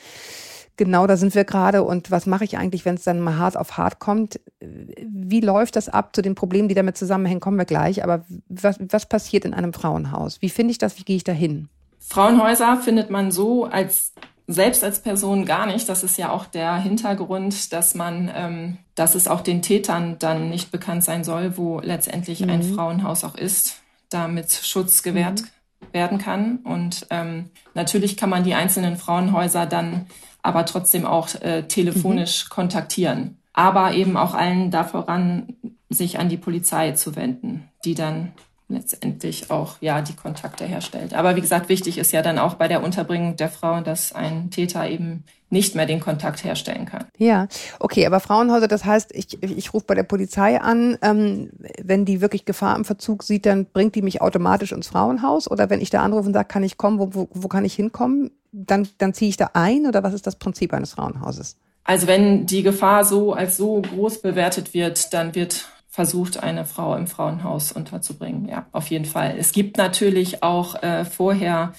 genau 0.80 1.06
da 1.06 1.18
sind 1.18 1.34
wir 1.34 1.44
gerade 1.44 1.82
und 1.82 2.10
was 2.10 2.24
mache 2.24 2.44
ich 2.44 2.56
eigentlich, 2.56 2.86
wenn 2.86 2.94
es 2.94 3.04
dann 3.04 3.20
mal 3.20 3.36
hart 3.36 3.54
auf 3.54 3.76
hart 3.76 3.98
kommt? 3.98 4.40
Wie 4.60 5.40
läuft 5.40 5.76
das 5.76 5.90
ab 5.90 6.16
zu 6.16 6.22
den 6.22 6.34
Problemen, 6.34 6.68
die 6.68 6.74
damit 6.74 6.96
zusammenhängen, 6.96 7.40
kommen 7.40 7.58
wir 7.58 7.66
gleich. 7.66 8.02
Aber 8.02 8.24
was, 8.48 8.78
was 8.88 9.06
passiert 9.06 9.44
in 9.44 9.52
einem 9.52 9.74
Frauenhaus? 9.74 10.40
Wie 10.40 10.48
finde 10.48 10.70
ich 10.70 10.78
das? 10.78 10.98
Wie 10.98 11.04
gehe 11.04 11.16
ich 11.16 11.24
da 11.24 11.32
hin? 11.32 11.68
Frauenhäuser 11.98 12.78
findet 12.78 13.10
man 13.10 13.30
so 13.30 13.66
als 13.66 14.14
selbst 14.52 14.82
als 14.84 15.00
Person 15.00 15.44
gar 15.44 15.66
nicht. 15.66 15.88
Das 15.88 16.02
ist 16.02 16.18
ja 16.18 16.30
auch 16.30 16.46
der 16.46 16.76
Hintergrund, 16.76 17.72
dass 17.72 17.94
man, 17.94 18.30
ähm, 18.34 18.78
dass 18.94 19.14
es 19.14 19.28
auch 19.28 19.40
den 19.40 19.62
Tätern 19.62 20.16
dann 20.18 20.50
nicht 20.50 20.70
bekannt 20.70 21.04
sein 21.04 21.24
soll, 21.24 21.56
wo 21.56 21.80
letztendlich 21.80 22.40
mhm. 22.40 22.50
ein 22.50 22.62
Frauenhaus 22.62 23.24
auch 23.24 23.36
ist, 23.36 23.80
damit 24.08 24.52
Schutz 24.52 25.02
gewährt 25.02 25.42
mhm. 25.42 25.86
werden 25.92 26.18
kann. 26.18 26.56
Und 26.58 27.06
ähm, 27.10 27.50
natürlich 27.74 28.16
kann 28.16 28.30
man 28.30 28.44
die 28.44 28.54
einzelnen 28.54 28.96
Frauenhäuser 28.96 29.66
dann 29.66 30.06
aber 30.42 30.64
trotzdem 30.64 31.06
auch 31.06 31.34
äh, 31.42 31.64
telefonisch 31.64 32.44
mhm. 32.44 32.48
kontaktieren. 32.48 33.36
Aber 33.52 33.92
eben 33.92 34.16
auch 34.16 34.34
allen 34.34 34.70
da 34.70 34.84
voran, 34.84 35.56
sich 35.88 36.18
an 36.18 36.28
die 36.28 36.36
Polizei 36.36 36.92
zu 36.92 37.16
wenden, 37.16 37.68
die 37.84 37.94
dann 37.94 38.32
letztendlich 38.70 39.50
auch 39.50 39.76
ja 39.80 40.00
die 40.00 40.14
Kontakte 40.14 40.64
herstellt. 40.64 41.14
Aber 41.14 41.36
wie 41.36 41.40
gesagt, 41.40 41.68
wichtig 41.68 41.98
ist 41.98 42.12
ja 42.12 42.22
dann 42.22 42.38
auch 42.38 42.54
bei 42.54 42.68
der 42.68 42.82
Unterbringung 42.82 43.36
der 43.36 43.48
Frau, 43.48 43.80
dass 43.80 44.12
ein 44.12 44.50
Täter 44.50 44.88
eben 44.88 45.24
nicht 45.50 45.74
mehr 45.74 45.86
den 45.86 46.00
Kontakt 46.00 46.44
herstellen 46.44 46.86
kann. 46.86 47.06
Ja, 47.18 47.48
okay, 47.80 48.06
aber 48.06 48.20
Frauenhäuser, 48.20 48.68
das 48.68 48.84
heißt, 48.84 49.10
ich, 49.12 49.42
ich 49.42 49.74
rufe 49.74 49.84
bei 49.86 49.94
der 49.94 50.04
Polizei 50.04 50.60
an, 50.60 50.96
ähm, 51.02 51.50
wenn 51.82 52.04
die 52.04 52.20
wirklich 52.20 52.44
Gefahr 52.44 52.76
im 52.76 52.84
Verzug 52.84 53.24
sieht, 53.24 53.46
dann 53.46 53.66
bringt 53.66 53.96
die 53.96 54.02
mich 54.02 54.22
automatisch 54.22 54.72
ins 54.72 54.86
Frauenhaus 54.86 55.50
oder 55.50 55.68
wenn 55.68 55.80
ich 55.80 55.90
da 55.90 56.02
anrufe 56.02 56.28
und 56.28 56.34
sage, 56.34 56.48
kann 56.48 56.62
ich 56.62 56.76
kommen, 56.76 57.00
wo, 57.00 57.14
wo, 57.14 57.28
wo 57.32 57.48
kann 57.48 57.64
ich 57.64 57.74
hinkommen, 57.74 58.30
dann, 58.52 58.88
dann 58.98 59.12
ziehe 59.12 59.28
ich 59.28 59.36
da 59.36 59.50
ein 59.54 59.86
oder 59.86 60.02
was 60.02 60.14
ist 60.14 60.26
das 60.26 60.36
Prinzip 60.36 60.72
eines 60.72 60.92
Frauenhauses? 60.92 61.56
Also 61.84 62.06
wenn 62.06 62.46
die 62.46 62.62
Gefahr 62.62 63.04
so 63.04 63.32
als 63.32 63.56
so 63.56 63.82
groß 63.82 64.22
bewertet 64.22 64.74
wird, 64.74 65.12
dann 65.12 65.34
wird 65.34 65.68
versucht, 65.90 66.42
eine 66.42 66.64
Frau 66.64 66.94
im 66.94 67.08
Frauenhaus 67.08 67.72
unterzubringen. 67.72 68.48
Ja, 68.48 68.66
auf 68.72 68.86
jeden 68.86 69.04
Fall. 69.04 69.34
Es 69.36 69.52
gibt 69.52 69.76
natürlich 69.76 70.42
auch 70.42 70.80
äh, 70.82 71.04
vorher 71.04 71.72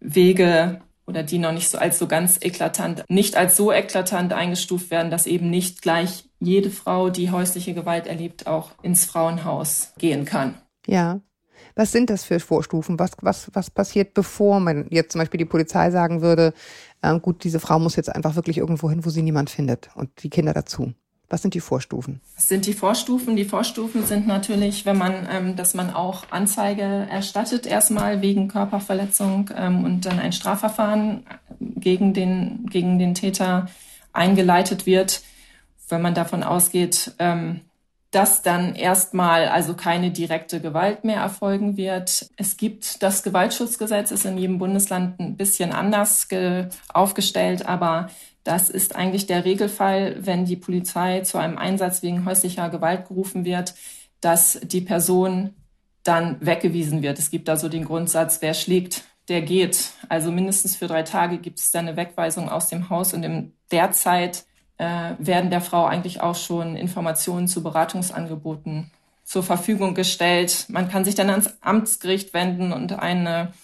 Wege 0.00 0.80
oder 1.06 1.22
die 1.22 1.38
noch 1.38 1.52
nicht 1.52 1.70
so 1.70 1.78
als 1.78 1.98
so 1.98 2.06
ganz 2.06 2.38
eklatant, 2.40 3.04
nicht 3.08 3.36
als 3.36 3.56
so 3.56 3.72
eklatant 3.72 4.32
eingestuft 4.32 4.90
werden, 4.90 5.10
dass 5.10 5.26
eben 5.26 5.50
nicht 5.50 5.82
gleich 5.82 6.28
jede 6.40 6.70
Frau, 6.70 7.08
die 7.08 7.30
häusliche 7.30 7.74
Gewalt 7.74 8.06
erlebt, 8.06 8.46
auch 8.46 8.70
ins 8.82 9.06
Frauenhaus 9.06 9.92
gehen 9.98 10.24
kann. 10.24 10.54
Ja. 10.86 11.20
Was 11.76 11.90
sind 11.90 12.10
das 12.10 12.24
für 12.24 12.38
Vorstufen? 12.38 12.98
Was, 12.98 13.12
was, 13.20 13.50
was 13.52 13.70
passiert, 13.70 14.14
bevor 14.14 14.60
man 14.60 14.86
jetzt 14.90 15.12
zum 15.12 15.20
Beispiel 15.20 15.38
die 15.38 15.44
Polizei 15.44 15.90
sagen 15.90 16.20
würde, 16.20 16.52
äh, 17.02 17.18
gut, 17.18 17.42
diese 17.44 17.60
Frau 17.60 17.78
muss 17.78 17.96
jetzt 17.96 18.14
einfach 18.14 18.36
wirklich 18.36 18.58
irgendwo 18.58 18.90
hin, 18.90 19.04
wo 19.04 19.10
sie 19.10 19.22
niemand 19.22 19.50
findet 19.50 19.90
und 19.96 20.22
die 20.22 20.30
Kinder 20.30 20.52
dazu? 20.52 20.92
Was 21.34 21.42
sind 21.42 21.54
die 21.54 21.60
Vorstufen? 21.60 22.20
Was 22.36 22.46
sind 22.46 22.64
die 22.64 22.74
Vorstufen? 22.74 23.34
Die 23.34 23.44
Vorstufen 23.44 24.06
sind 24.06 24.28
natürlich, 24.28 24.86
wenn 24.86 24.96
man, 24.96 25.26
ähm, 25.28 25.56
dass 25.56 25.74
man 25.74 25.92
auch 25.92 26.22
Anzeige 26.30 26.84
erstattet, 27.10 27.66
erstmal 27.66 28.22
wegen 28.22 28.46
Körperverletzung 28.46 29.50
ähm, 29.56 29.84
und 29.84 30.06
dann 30.06 30.20
ein 30.20 30.32
Strafverfahren 30.32 31.26
gegen 31.58 32.14
den, 32.14 32.66
gegen 32.70 33.00
den 33.00 33.14
Täter 33.16 33.66
eingeleitet 34.12 34.86
wird. 34.86 35.22
Wenn 35.88 36.02
man 36.02 36.14
davon 36.14 36.44
ausgeht, 36.44 37.10
ähm, 37.18 37.62
dass 38.12 38.42
dann 38.42 38.76
erstmal 38.76 39.48
also 39.48 39.74
keine 39.74 40.12
direkte 40.12 40.60
Gewalt 40.60 41.02
mehr 41.02 41.20
erfolgen 41.20 41.76
wird. 41.76 42.30
Es 42.36 42.56
gibt 42.56 43.02
das 43.02 43.24
Gewaltschutzgesetz, 43.24 44.12
ist 44.12 44.24
in 44.24 44.38
jedem 44.38 44.58
Bundesland 44.58 45.18
ein 45.18 45.36
bisschen 45.36 45.72
anders 45.72 46.28
aufgestellt, 46.92 47.66
aber 47.66 48.08
das 48.44 48.68
ist 48.68 48.94
eigentlich 48.94 49.26
der 49.26 49.44
Regelfall, 49.44 50.16
wenn 50.20 50.44
die 50.44 50.56
Polizei 50.56 51.20
zu 51.20 51.38
einem 51.38 51.58
Einsatz 51.58 52.02
wegen 52.02 52.26
häuslicher 52.26 52.68
Gewalt 52.68 53.08
gerufen 53.08 53.44
wird, 53.44 53.74
dass 54.20 54.60
die 54.62 54.82
Person 54.82 55.54
dann 56.02 56.36
weggewiesen 56.44 57.02
wird. 57.02 57.18
Es 57.18 57.30
gibt 57.30 57.48
da 57.48 57.56
so 57.56 57.70
den 57.70 57.86
Grundsatz, 57.86 58.42
wer 58.42 58.52
schlägt, 58.52 59.04
der 59.28 59.40
geht. 59.40 59.92
Also 60.10 60.30
mindestens 60.30 60.76
für 60.76 60.86
drei 60.86 61.02
Tage 61.02 61.38
gibt 61.38 61.58
es 61.58 61.70
dann 61.70 61.88
eine 61.88 61.96
Wegweisung 61.96 62.50
aus 62.50 62.68
dem 62.68 62.90
Haus 62.90 63.14
und 63.14 63.22
in 63.22 63.52
der 63.70 63.92
Zeit 63.92 64.44
äh, 64.76 65.12
werden 65.18 65.50
der 65.50 65.62
Frau 65.62 65.86
eigentlich 65.86 66.20
auch 66.20 66.36
schon 66.36 66.76
Informationen 66.76 67.48
zu 67.48 67.62
Beratungsangeboten 67.62 68.90
zur 69.24 69.42
Verfügung 69.42 69.94
gestellt. 69.94 70.66
Man 70.68 70.90
kann 70.90 71.06
sich 71.06 71.14
dann 71.14 71.30
ans 71.30 71.54
Amtsgericht 71.62 72.34
wenden 72.34 72.72
und 72.72 72.98
eine 72.98 73.54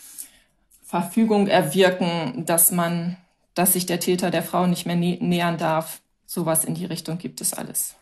Verfügung 0.85 1.47
erwirken, 1.47 2.45
dass 2.47 2.73
man 2.73 3.19
dass 3.61 3.75
sich 3.75 3.85
der 3.85 4.01
Täter 4.01 4.31
der 4.31 4.43
Frau 4.43 4.67
nicht 4.67 4.87
mehr 4.87 4.97
nä 4.97 5.19
nähern 5.21 5.59
darf. 5.59 6.01
Sowas 6.25 6.65
in 6.65 6.75
die 6.75 6.87
Richtung 6.87 7.19
gibt 7.19 7.43
es 7.43 7.53
alles. 7.53 7.95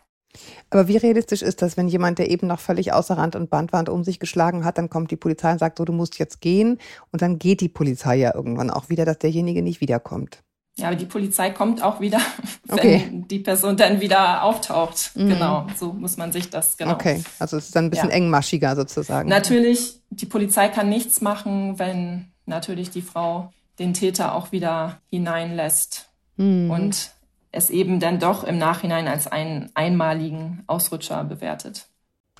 Aber 0.71 0.87
wie 0.87 0.99
realistisch 0.99 1.43
ist 1.43 1.63
das, 1.63 1.77
wenn 1.77 1.89
jemand, 1.89 2.21
der 2.21 2.31
eben 2.31 2.47
noch 2.47 2.61
völlig 2.61 2.93
außer 2.93 3.19
Rand 3.19 3.35
und 3.35 3.51
Bandwand 3.51 3.89
um 3.89 4.05
sich 4.05 4.21
geschlagen 4.21 4.65
hat, 4.65 4.79
dann 4.79 4.89
kommt 4.89 5.11
die 5.11 5.17
Polizei 5.17 5.51
und 5.51 5.59
sagt, 5.59 5.79
so, 5.79 5.85
du 5.85 5.93
musst 5.93 6.21
jetzt 6.21 6.41
gehen 6.41 6.79
und 7.11 7.23
dann 7.23 7.41
geht 7.41 7.61
die 7.61 7.69
Polizei 7.69 8.17
ja 8.17 8.35
irgendwann 8.37 8.71
auch 8.71 8.89
wieder, 8.89 9.05
dass 9.05 9.19
derjenige 9.19 9.63
nicht 9.63 9.81
wiederkommt. 9.81 10.45
Ja, 10.77 10.89
aber 10.89 10.97
die 10.97 11.07
Polizei 11.07 11.51
kommt 11.51 11.83
auch 11.83 12.01
wieder, 12.01 12.21
wenn 12.67 12.79
okay. 12.79 13.09
die 13.11 13.41
Person 13.41 13.77
dann 13.77 14.01
wieder 14.01 14.45
auftaucht. 14.45 15.11
Mhm. 15.17 15.31
Genau, 15.31 15.67
so 15.77 15.93
muss 15.93 16.17
man 16.17 16.31
sich 16.31 16.51
das 16.51 16.77
genau. 16.77 16.93
Okay, 16.93 17.25
also 17.41 17.57
es 17.57 17.67
ist 17.67 17.75
dann 17.75 17.87
ein 17.87 17.91
bisschen 17.91 18.11
ja. 18.11 18.15
engmaschiger 18.15 18.77
sozusagen. 18.77 19.29
Natürlich, 19.29 20.03
die 20.11 20.27
Polizei 20.27 20.69
kann 20.69 20.89
nichts 20.89 21.21
machen, 21.21 21.81
wenn 21.81 22.31
natürlich 22.47 22.91
die 22.91 23.03
Frau 23.03 23.53
den 23.79 23.95
Täter 23.95 24.35
auch 24.35 24.53
wieder 24.53 25.01
hineinlässt 25.11 26.11
mhm. 26.37 26.71
und 26.71 27.13
es 27.53 27.71
eben 27.71 28.01
dann 28.01 28.19
doch 28.19 28.45
im 28.45 28.59
Nachhinein 28.59 29.09
als 29.09 29.27
einen 29.27 29.71
einmaligen 29.75 30.63
Ausrutscher 30.67 31.25
bewertet. 31.25 31.87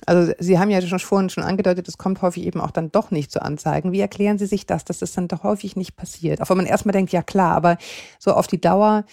Also 0.05 0.31
Sie 0.39 0.57
haben 0.57 0.69
ja 0.69 0.81
schon 0.81 0.99
vorhin 0.99 1.29
schon 1.29 1.43
angedeutet, 1.43 1.87
es 1.87 1.97
kommt 1.97 2.21
häufig 2.21 2.45
eben 2.45 2.61
auch 2.61 2.71
dann 2.71 2.91
doch 2.91 3.11
nicht 3.11 3.31
zu 3.31 3.41
Anzeigen. 3.41 3.91
Wie 3.91 3.99
erklären 3.99 4.37
Sie 4.37 4.45
sich 4.45 4.65
das, 4.65 4.85
dass 4.85 4.99
das 4.99 5.11
dann 5.13 5.27
doch 5.27 5.43
häufig 5.43 5.75
nicht 5.75 5.95
passiert? 5.95 6.41
Auch 6.41 6.49
wenn 6.49 6.57
man 6.57 6.65
erstmal 6.65 6.93
denkt, 6.93 7.11
ja 7.11 7.21
klar, 7.21 7.55
aber 7.55 7.77
so 8.17 8.33
auf 8.33 8.47
die 8.47 8.61
Dauer, 8.61 9.03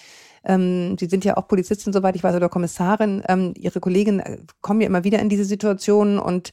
ähm, 0.45 0.97
Sie 0.99 1.07
sind 1.07 1.25
ja 1.25 1.37
auch 1.37 1.49
Polizistin, 1.49 1.93
soweit 1.93 2.15
ich 2.15 2.23
weiß, 2.23 2.37
oder 2.37 2.49
Kommissarin, 2.49 3.23
ähm, 3.29 3.53
Ihre 3.59 3.81
Kollegen 3.81 4.21
äh, 4.21 4.39
kommen 4.61 4.81
ja 4.81 4.87
immer 4.87 5.03
wieder 5.03 5.19
in 5.19 5.29
diese 5.29 5.45
Situationen 5.45 6.19
und 6.19 6.51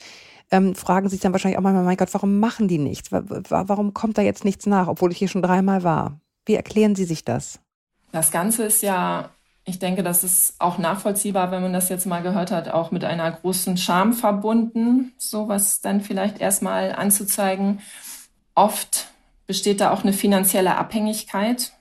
ähm, 0.51 0.75
fragen 0.75 1.09
sich 1.09 1.19
dann 1.19 1.31
wahrscheinlich 1.31 1.57
auch 1.57 1.63
manchmal, 1.63 1.83
mein 1.83 1.97
Gott, 1.97 2.13
warum 2.13 2.39
machen 2.39 2.67
die 2.67 2.77
nichts? 2.77 3.11
Warum 3.11 3.93
kommt 3.93 4.17
da 4.17 4.21
jetzt 4.21 4.45
nichts 4.45 4.65
nach, 4.65 4.87
obwohl 4.87 5.11
ich 5.11 5.17
hier 5.17 5.27
schon 5.27 5.41
dreimal 5.41 5.83
war? 5.83 6.19
Wie 6.45 6.55
erklären 6.55 6.95
Sie 6.95 7.05
sich 7.05 7.23
das? 7.23 7.59
Das 8.11 8.31
Ganze 8.31 8.63
ist 8.63 8.83
ja, 8.83 9.29
ich 9.65 9.79
denke, 9.79 10.03
das 10.03 10.23
ist 10.23 10.55
auch 10.59 10.77
nachvollziehbar, 10.77 11.51
wenn 11.51 11.61
man 11.61 11.73
das 11.73 11.89
jetzt 11.89 12.05
mal 12.05 12.21
gehört 12.21 12.51
hat, 12.51 12.69
auch 12.69 12.91
mit 12.91 13.03
einer 13.03 13.31
großen 13.31 13.77
Scham 13.77 14.13
verbunden, 14.13 15.13
sowas 15.17 15.81
dann 15.81 16.01
vielleicht 16.01 16.39
erstmal 16.39 16.91
anzuzeigen. 16.91 17.79
Oft 18.55 19.07
besteht 19.47 19.81
da 19.81 19.91
auch 19.91 20.03
eine 20.03 20.13
finanzielle 20.13 20.77
Abhängigkeit, 20.77 21.73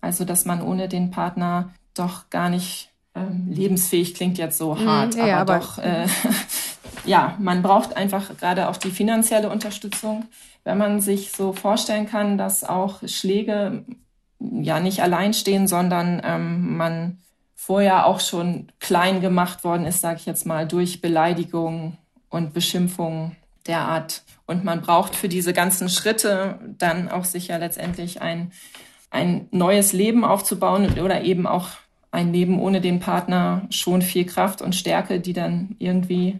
also 0.00 0.24
dass 0.24 0.44
man 0.44 0.62
ohne 0.62 0.88
den 0.88 1.10
Partner 1.10 1.70
doch 1.94 2.30
gar 2.30 2.48
nicht 2.48 2.87
ähm, 3.18 3.48
lebensfähig 3.50 4.14
klingt 4.14 4.38
jetzt 4.38 4.58
so 4.58 4.74
mhm, 4.74 4.86
hart, 4.86 5.14
ja, 5.14 5.40
aber, 5.40 5.54
aber, 5.54 5.58
doch 5.58 5.78
äh, 5.78 6.06
ja, 7.04 7.36
man 7.38 7.62
braucht 7.62 7.96
einfach 7.96 8.36
gerade 8.36 8.68
auch 8.68 8.76
die 8.76 8.90
finanzielle 8.90 9.50
Unterstützung. 9.50 10.26
Wenn 10.64 10.78
man 10.78 11.00
sich 11.00 11.32
so 11.32 11.52
vorstellen 11.52 12.06
kann, 12.06 12.38
dass 12.38 12.64
auch 12.64 13.00
Schläge 13.06 13.84
ja 14.40 14.80
nicht 14.80 15.02
allein 15.02 15.34
stehen, 15.34 15.66
sondern 15.66 16.20
ähm, 16.24 16.76
man 16.76 17.18
vorher 17.54 18.06
auch 18.06 18.20
schon 18.20 18.68
klein 18.78 19.20
gemacht 19.20 19.64
worden 19.64 19.84
ist, 19.84 20.00
sage 20.00 20.18
ich 20.20 20.26
jetzt 20.26 20.46
mal, 20.46 20.66
durch 20.66 21.00
Beleidigung 21.00 21.98
und 22.30 22.54
Beschimpfung 22.54 23.36
der 23.66 23.80
Art. 23.80 24.22
Und 24.46 24.64
man 24.64 24.80
braucht 24.80 25.14
für 25.14 25.28
diese 25.28 25.52
ganzen 25.52 25.88
Schritte 25.88 26.58
dann 26.78 27.08
auch 27.10 27.24
sicher 27.24 27.58
letztendlich 27.58 28.22
ein, 28.22 28.52
ein 29.10 29.48
neues 29.50 29.92
Leben 29.92 30.24
aufzubauen 30.24 30.98
oder 30.98 31.22
eben 31.22 31.46
auch 31.46 31.68
ein 32.10 32.32
Leben 32.32 32.60
ohne 32.60 32.80
den 32.80 33.00
Partner 33.00 33.66
schon 33.70 34.02
viel 34.02 34.24
Kraft 34.24 34.62
und 34.62 34.74
Stärke, 34.74 35.20
die 35.20 35.32
dann 35.32 35.76
irgendwie 35.78 36.38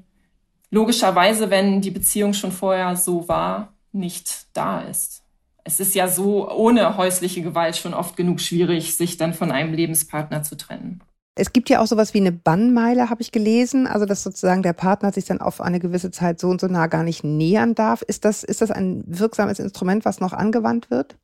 logischerweise, 0.70 1.50
wenn 1.50 1.80
die 1.80 1.90
Beziehung 1.90 2.32
schon 2.32 2.52
vorher 2.52 2.96
so 2.96 3.28
war, 3.28 3.72
nicht 3.92 4.46
da 4.54 4.80
ist. 4.80 5.22
Es 5.64 5.80
ist 5.80 5.94
ja 5.94 6.08
so 6.08 6.50
ohne 6.50 6.96
häusliche 6.96 7.42
Gewalt 7.42 7.76
schon 7.76 7.92
oft 7.92 8.16
genug 8.16 8.40
schwierig, 8.40 8.96
sich 8.96 9.18
dann 9.18 9.34
von 9.34 9.50
einem 9.50 9.74
Lebenspartner 9.74 10.42
zu 10.42 10.56
trennen. 10.56 11.02
Es 11.34 11.52
gibt 11.52 11.70
ja 11.70 11.80
auch 11.80 11.86
sowas 11.86 12.14
wie 12.14 12.18
eine 12.18 12.32
Bannmeile, 12.32 13.10
habe 13.10 13.22
ich 13.22 13.30
gelesen. 13.30 13.86
Also, 13.86 14.06
dass 14.06 14.24
sozusagen 14.24 14.62
der 14.62 14.72
Partner 14.72 15.12
sich 15.12 15.24
dann 15.26 15.40
auf 15.40 15.60
eine 15.60 15.78
gewisse 15.78 16.10
Zeit 16.10 16.40
so 16.40 16.48
und 16.48 16.60
so 16.60 16.66
nah 16.66 16.88
gar 16.88 17.04
nicht 17.04 17.22
nähern 17.22 17.74
darf. 17.74 18.02
Ist 18.02 18.24
das, 18.24 18.42
ist 18.42 18.60
das 18.60 18.70
ein 18.70 19.04
wirksames 19.06 19.60
Instrument, 19.60 20.04
was 20.04 20.20
noch 20.20 20.32
angewandt 20.32 20.90
wird? 20.90 21.16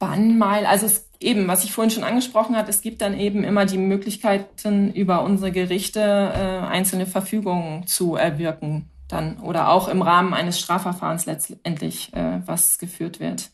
Bannmeile, 0.00 0.68
also 0.68 0.86
es, 0.86 1.08
eben, 1.24 1.48
was 1.48 1.64
ich 1.64 1.72
vorhin 1.72 1.90
schon 1.90 2.04
angesprochen 2.04 2.56
habe, 2.56 2.70
es 2.70 2.82
gibt 2.82 3.00
dann 3.00 3.18
eben 3.18 3.44
immer 3.44 3.66
die 3.66 3.78
Möglichkeiten, 3.78 4.92
über 4.92 5.22
unsere 5.22 5.52
Gerichte 5.52 6.00
äh, 6.00 6.66
einzelne 6.66 7.06
Verfügungen 7.06 7.86
zu 7.86 8.14
erwirken 8.16 8.88
dann 9.08 9.38
oder 9.38 9.68
auch 9.68 9.88
im 9.88 10.02
Rahmen 10.02 10.32
eines 10.32 10.58
Strafverfahrens 10.58 11.26
letztendlich, 11.26 12.12
äh, 12.14 12.40
was 12.46 12.78
geführt 12.78 13.20
wird, 13.20 13.50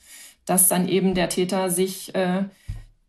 dass 0.47 0.69
dann 0.69 0.89
eben 0.89 1.15
der 1.15 1.29
Täter 1.29 1.71
sich 1.71 2.15
äh, 2.15 2.45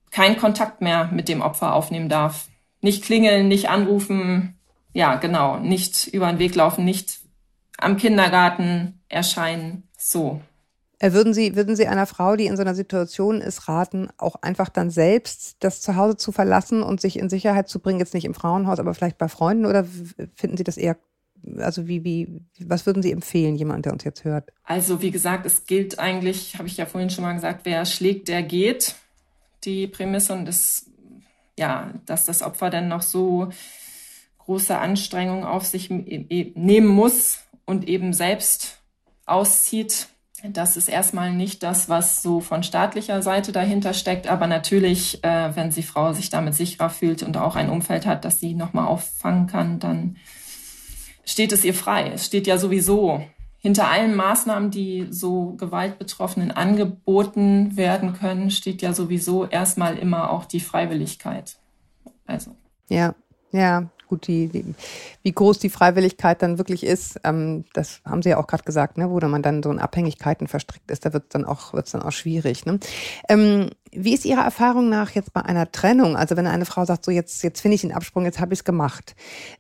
keinen 0.10 0.38
Kontakt 0.38 0.82
mehr 0.82 1.10
mit 1.12 1.30
dem 1.30 1.42
Opfer 1.42 1.74
aufnehmen 1.74 2.10
darf 2.10 2.48
nicht 2.82 3.04
klingeln, 3.04 3.48
nicht 3.48 3.70
anrufen, 3.70 4.60
ja, 4.94 5.16
genau, 5.16 5.58
nicht 5.58 6.08
über 6.08 6.28
den 6.28 6.40
Weg 6.40 6.56
laufen, 6.56 6.84
nicht 6.84 7.20
am 7.78 7.98
Kindergarten 7.98 9.02
erscheinen, 9.08 9.88
so. 9.98 10.42
Äh, 11.02 11.14
würden 11.14 11.34
Sie, 11.34 11.56
würden 11.56 11.76
Sie 11.76 11.88
einer 11.88 12.06
Frau, 12.06 12.36
die 12.36 12.46
in 12.46 12.56
so 12.56 12.62
einer 12.62 12.76
Situation 12.76 13.42
ist, 13.42 13.68
raten, 13.68 14.10
auch 14.18 14.36
einfach 14.44 14.70
dann 14.70 14.92
selbst 14.92 15.56
das 15.62 15.82
Zuhause 15.82 16.16
zu 16.16 16.32
verlassen 16.32 16.84
und 16.84 17.02
sich 17.02 17.18
in 17.18 17.28
Sicherheit 17.28 17.68
zu 17.68 17.80
bringen, 17.80 17.98
jetzt 17.98 18.14
nicht 18.14 18.26
im 18.26 18.36
Frauenhaus, 18.36 18.80
aber 18.80 18.94
vielleicht 18.94 19.18
bei 19.18 19.28
Freunden 19.28 19.66
oder 19.66 19.84
finden 20.36 20.58
Sie 20.58 20.64
das 20.64 20.78
eher 20.78 20.98
also 21.58 21.88
wie, 21.88 22.04
wie, 22.04 22.44
was 22.60 22.86
würden 22.86 23.02
Sie 23.02 23.12
empfehlen, 23.12 23.56
jemand, 23.56 23.86
der 23.86 23.94
uns 23.94 24.04
jetzt 24.04 24.24
hört? 24.24 24.52
Also 24.64 25.02
wie 25.02 25.10
gesagt, 25.10 25.48
es 25.48 25.66
gilt 25.66 25.98
eigentlich, 25.98 26.60
habe 26.60 26.68
ich 26.68 26.78
ja 26.78 26.86
vorhin 26.86 27.10
schon 27.10 27.24
mal 27.24 27.34
gesagt, 27.34 27.62
wer 27.64 27.84
schlägt, 27.88 28.28
der 28.28 28.44
geht. 28.44 28.94
Die 29.64 29.88
Prämisse 29.88 30.34
und 30.34 30.48
es 30.48 30.86
ja, 31.58 31.96
dass 32.06 32.26
das 32.26 32.44
Opfer 32.44 32.70
dann 32.70 32.90
noch 32.90 33.02
so 33.02 33.50
große 34.38 34.78
Anstrengungen 34.78 35.44
auf 35.44 35.66
sich 35.66 35.90
nehmen 35.90 36.88
muss 36.88 37.40
und 37.66 37.88
eben 37.88 38.14
selbst 38.14 38.82
auszieht. 39.26 40.11
Das 40.44 40.76
ist 40.76 40.90
erstmal 40.90 41.34
nicht 41.34 41.62
das, 41.62 41.88
was 41.88 42.22
so 42.22 42.40
von 42.40 42.64
staatlicher 42.64 43.22
Seite 43.22 43.52
dahinter 43.52 43.94
steckt. 43.94 44.28
Aber 44.28 44.48
natürlich, 44.48 45.24
äh, 45.24 45.56
wenn 45.56 45.70
die 45.70 45.84
Frau 45.84 46.14
sich 46.14 46.30
damit 46.30 46.56
sicherer 46.56 46.90
fühlt 46.90 47.22
und 47.22 47.38
auch 47.38 47.56
ein 47.56 47.70
Umfeld 47.70 48.06
hat, 48.06 48.26
das 48.26 48.40
sie 48.40 48.56
nochmal 48.56 48.88
auffangen 48.88 49.48
kann, 49.48 49.80
dann 49.80 50.18
steht 51.26 51.52
es 51.52 51.64
ihr 51.64 51.74
frei. 51.74 52.12
Es 52.14 52.26
steht 52.26 52.48
ja 52.48 52.58
sowieso 52.58 53.24
hinter 53.62 53.90
allen 53.90 54.16
Maßnahmen, 54.16 54.72
die 54.72 55.08
so 55.12 55.54
Gewaltbetroffenen 55.54 56.50
angeboten 56.50 57.78
werden 57.78 58.14
können, 58.14 58.50
steht 58.50 58.82
ja 58.82 58.92
sowieso 58.92 59.46
erstmal 59.46 59.98
immer 59.98 60.32
auch 60.32 60.46
die 60.46 60.60
Freiwilligkeit. 60.60 61.58
Also. 62.26 62.56
Ja, 62.90 63.14
ja, 63.52 63.92
gut, 64.12 64.28
die, 64.28 64.50
die, 64.50 64.76
wie 65.24 65.32
groß 65.32 65.58
die 65.58 65.70
Freiwilligkeit 65.70 66.42
dann 66.42 66.58
wirklich 66.58 66.84
ist, 66.84 67.20
ähm, 67.24 67.64
das 67.74 68.02
haben 68.06 68.22
Sie 68.22 68.30
ja 68.30 68.38
auch 68.38 68.46
gerade 68.46 68.64
gesagt, 68.64 68.98
ne, 68.98 69.10
wo 69.10 69.20
man 69.26 69.42
dann 69.42 69.64
so 69.64 69.72
in 69.72 69.80
Abhängigkeiten 69.80 70.48
verstrickt 70.48 70.92
ist, 70.92 71.06
da 71.06 71.14
wird 71.14 71.24
es 71.24 71.30
dann 71.30 71.46
auch, 71.46 71.72
dann 71.72 72.02
auch 72.02 72.12
schwierig. 72.12 72.66
Ne? 72.66 72.80
Ähm, 73.30 73.70
wie 73.92 74.14
ist 74.14 74.26
Ihrer 74.26 74.44
Erfahrung 74.44 74.90
nach 74.90 75.12
jetzt 75.12 75.34
bei 75.34 75.42
einer 75.42 75.72
Trennung? 75.72 76.18
Also 76.18 76.36
wenn 76.36 76.46
eine 76.46 76.66
Frau 76.66 76.84
sagt, 76.84 77.06
so 77.06 77.12
jetzt, 77.12 77.42
jetzt 77.44 77.62
finde 77.62 77.76
ich 77.76 77.82
den 77.82 77.94
Absprung, 77.94 78.26
jetzt 78.26 78.42
habe 78.42 78.54
ich 78.54 78.60
es 78.60 78.64
gemacht. 78.66 79.16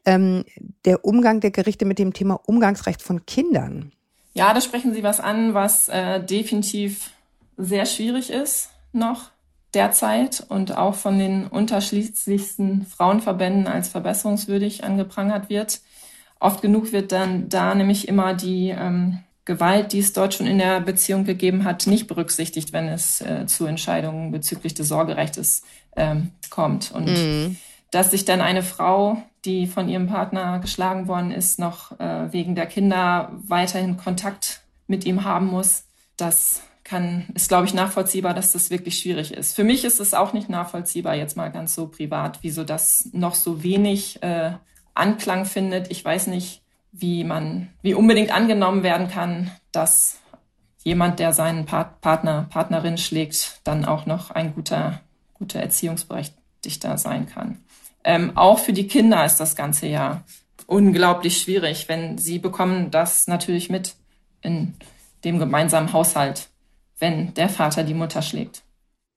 Ähm, 0.05 0.43
der 0.85 1.05
Umgang 1.05 1.39
der 1.39 1.51
Gerichte 1.51 1.85
mit 1.85 1.97
dem 1.97 2.11
Thema 2.11 2.39
Umgangsrecht 2.45 3.01
von 3.01 3.25
Kindern. 3.25 3.93
Ja, 4.33 4.53
da 4.53 4.59
sprechen 4.59 4.93
Sie 4.93 5.03
was 5.03 5.21
an, 5.21 5.53
was 5.53 5.87
äh, 5.87 6.21
definitiv 6.23 7.11
sehr 7.57 7.85
schwierig 7.85 8.29
ist 8.29 8.69
noch 8.93 9.31
derzeit 9.73 10.43
und 10.49 10.77
auch 10.77 10.95
von 10.95 11.17
den 11.17 11.47
unterschiedlichsten 11.47 12.85
Frauenverbänden 12.85 13.67
als 13.67 13.87
verbesserungswürdig 13.87 14.83
angeprangert 14.83 15.49
wird. 15.49 15.81
Oft 16.39 16.61
genug 16.61 16.91
wird 16.91 17.11
dann 17.11 17.49
da 17.49 17.73
nämlich 17.75 18.07
immer 18.07 18.33
die 18.33 18.69
ähm, 18.69 19.19
Gewalt, 19.45 19.93
die 19.93 19.99
es 19.99 20.13
dort 20.13 20.33
schon 20.33 20.47
in 20.47 20.57
der 20.57 20.81
Beziehung 20.81 21.23
gegeben 21.23 21.63
hat, 21.63 21.87
nicht 21.87 22.07
berücksichtigt, 22.07 22.73
wenn 22.73 22.87
es 22.87 23.21
äh, 23.21 23.45
zu 23.47 23.65
Entscheidungen 23.65 24.31
bezüglich 24.31 24.73
des 24.73 24.87
Sorgerechtes 24.87 25.63
ähm, 25.95 26.31
kommt. 26.49 26.91
Und 26.91 27.07
mhm. 27.07 27.57
dass 27.91 28.11
sich 28.11 28.25
dann 28.25 28.41
eine 28.41 28.63
Frau, 28.63 29.21
die 29.45 29.67
von 29.67 29.89
ihrem 29.89 30.07
Partner 30.07 30.59
geschlagen 30.59 31.07
worden 31.07 31.31
ist, 31.31 31.59
noch 31.59 31.99
äh, 31.99 32.31
wegen 32.31 32.55
der 32.55 32.67
Kinder 32.67 33.31
weiterhin 33.47 33.97
Kontakt 33.97 34.61
mit 34.87 35.05
ihm 35.05 35.23
haben 35.23 35.47
muss, 35.47 35.85
das 36.17 36.61
kann, 36.91 37.27
ist, 37.35 37.47
glaube 37.47 37.65
ich, 37.65 37.73
nachvollziehbar, 37.73 38.33
dass 38.33 38.51
das 38.51 38.69
wirklich 38.69 38.99
schwierig 38.99 39.33
ist. 39.33 39.55
Für 39.55 39.63
mich 39.63 39.85
ist 39.85 40.01
es 40.01 40.13
auch 40.13 40.33
nicht 40.33 40.49
nachvollziehbar, 40.49 41.15
jetzt 41.15 41.37
mal 41.37 41.49
ganz 41.49 41.73
so 41.73 41.87
privat, 41.87 42.39
wieso 42.41 42.65
das 42.65 43.07
noch 43.13 43.33
so 43.33 43.63
wenig 43.63 44.21
äh, 44.21 44.51
Anklang 44.93 45.45
findet. 45.45 45.89
Ich 45.89 46.03
weiß 46.03 46.27
nicht, 46.27 46.61
wie 46.91 47.23
man, 47.23 47.69
wie 47.81 47.93
unbedingt 47.93 48.33
angenommen 48.33 48.83
werden 48.83 49.07
kann, 49.07 49.51
dass 49.71 50.19
jemand, 50.83 51.19
der 51.19 51.31
seinen 51.31 51.65
Part 51.65 52.01
Partner, 52.01 52.47
Partnerin 52.49 52.97
schlägt, 52.97 53.61
dann 53.63 53.85
auch 53.85 54.05
noch 54.05 54.31
ein 54.31 54.53
guter, 54.53 54.99
guter 55.33 55.61
Erziehungsberechtigter 55.61 56.97
sein 56.97 57.25
kann. 57.25 57.63
Ähm, 58.03 58.35
auch 58.35 58.59
für 58.59 58.73
die 58.73 58.87
Kinder 58.87 59.23
ist 59.23 59.37
das 59.37 59.55
Ganze 59.55 59.87
ja 59.87 60.25
unglaublich 60.67 61.37
schwierig, 61.37 61.87
wenn 61.87 62.17
sie 62.17 62.37
bekommen 62.37 62.91
das 62.91 63.27
natürlich 63.27 63.69
mit 63.69 63.95
in 64.41 64.73
dem 65.23 65.39
gemeinsamen 65.39 65.93
Haushalt, 65.93 66.50
wenn 67.01 67.33
der 67.33 67.49
Vater 67.49 67.83
die 67.83 67.93
Mutter 67.93 68.21
schlägt. 68.21 68.63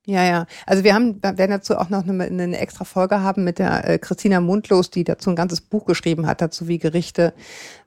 Ja, 0.07 0.23
ja. 0.23 0.45
Also 0.67 0.83
wir 0.83 0.93
haben, 0.93 1.21
werden 1.23 1.49
dazu 1.49 1.77
auch 1.77 1.89
noch 1.89 2.07
eine, 2.07 2.25
eine 2.25 2.59
extra 2.59 2.85
Folge 2.85 3.21
haben 3.21 3.43
mit 3.43 3.57
der 3.57 3.89
äh, 3.89 3.97
Christina 3.97 4.39
Mundlos, 4.39 4.91
die 4.91 5.03
dazu 5.03 5.31
ein 5.31 5.35
ganzes 5.35 5.61
Buch 5.61 5.85
geschrieben 5.85 6.27
hat, 6.27 6.41
dazu 6.41 6.67
wie 6.67 6.77
Gerichte 6.77 7.33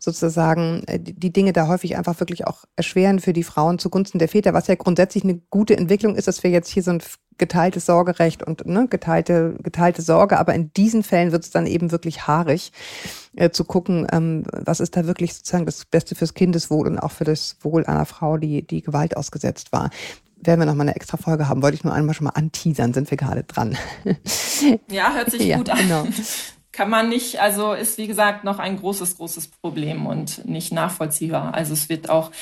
sozusagen 0.00 0.82
äh, 0.88 0.98
die, 0.98 1.32
Dinge 1.32 1.52
da 1.52 1.68
häufig 1.68 1.96
einfach 1.96 2.18
wirklich 2.18 2.46
auch 2.46 2.64
erschweren 2.74 3.20
für 3.20 3.32
die 3.32 3.44
Frauen 3.44 3.78
zugunsten 3.78 4.18
der 4.18 4.28
Väter, 4.28 4.52
was 4.52 4.66
ja 4.66 4.74
grundsätzlich 4.74 5.22
eine 5.22 5.40
gute 5.50 5.76
Entwicklung 5.76 6.16
ist, 6.16 6.26
dass 6.26 6.42
wir 6.42 6.50
jetzt 6.50 6.68
hier 6.68 6.82
so 6.82 6.90
ein 6.90 7.02
geteiltes 7.38 7.86
Sorgerecht 7.86 8.42
und 8.42 8.66
ne, 8.66 8.88
geteilte, 8.88 9.54
geteilte 9.62 10.02
Sorge, 10.02 10.40
aber 10.40 10.54
in 10.54 10.72
diesen 10.72 11.04
Fällen 11.04 11.30
wird 11.30 11.44
es 11.44 11.50
dann 11.50 11.68
eben 11.68 11.92
wirklich 11.92 12.26
haarig, 12.26 12.72
äh, 13.36 13.50
zu 13.50 13.62
gucken, 13.62 14.08
ähm, 14.10 14.42
was 14.50 14.80
ist 14.80 14.96
da 14.96 15.06
wirklich 15.06 15.34
sozusagen 15.34 15.66
das 15.66 15.84
Beste 15.84 16.16
fürs 16.16 16.34
Kindeswohl 16.34 16.88
und 16.88 16.98
auch 16.98 17.12
für 17.12 17.22
das 17.22 17.58
Wohl 17.60 17.86
einer 17.86 18.06
Frau, 18.06 18.38
die, 18.38 18.66
die 18.66 18.82
Gewalt 18.82 19.16
ausgesetzt 19.16 19.70
war 19.70 19.90
werden 20.40 20.60
wir 20.60 20.66
noch 20.66 20.74
mal 20.74 20.82
eine 20.82 20.96
extra 20.96 21.16
Folge 21.16 21.48
haben. 21.48 21.62
Wollte 21.62 21.76
ich 21.76 21.84
nur 21.84 21.92
einmal 21.92 22.14
schon 22.14 22.24
mal 22.24 22.30
anteasern, 22.30 22.94
sind 22.94 23.10
wir 23.10 23.16
gerade 23.16 23.44
dran. 23.44 23.76
Ja, 24.90 25.12
hört 25.14 25.30
sich 25.30 25.42
ja, 25.42 25.56
gut 25.56 25.70
an. 25.70 25.78
Genau. 25.78 26.04
Kann 26.72 26.90
man 26.90 27.08
nicht, 27.08 27.40
also 27.40 27.72
ist 27.72 27.96
wie 27.96 28.08
gesagt 28.08 28.42
noch 28.42 28.58
ein 28.58 28.76
großes, 28.76 29.16
großes 29.16 29.48
Problem 29.48 30.06
und 30.06 30.44
nicht 30.46 30.72
nachvollziehbar. 30.72 31.54
Also 31.54 31.74
es 31.74 31.88
wird 31.88 32.10
auch 32.10 32.32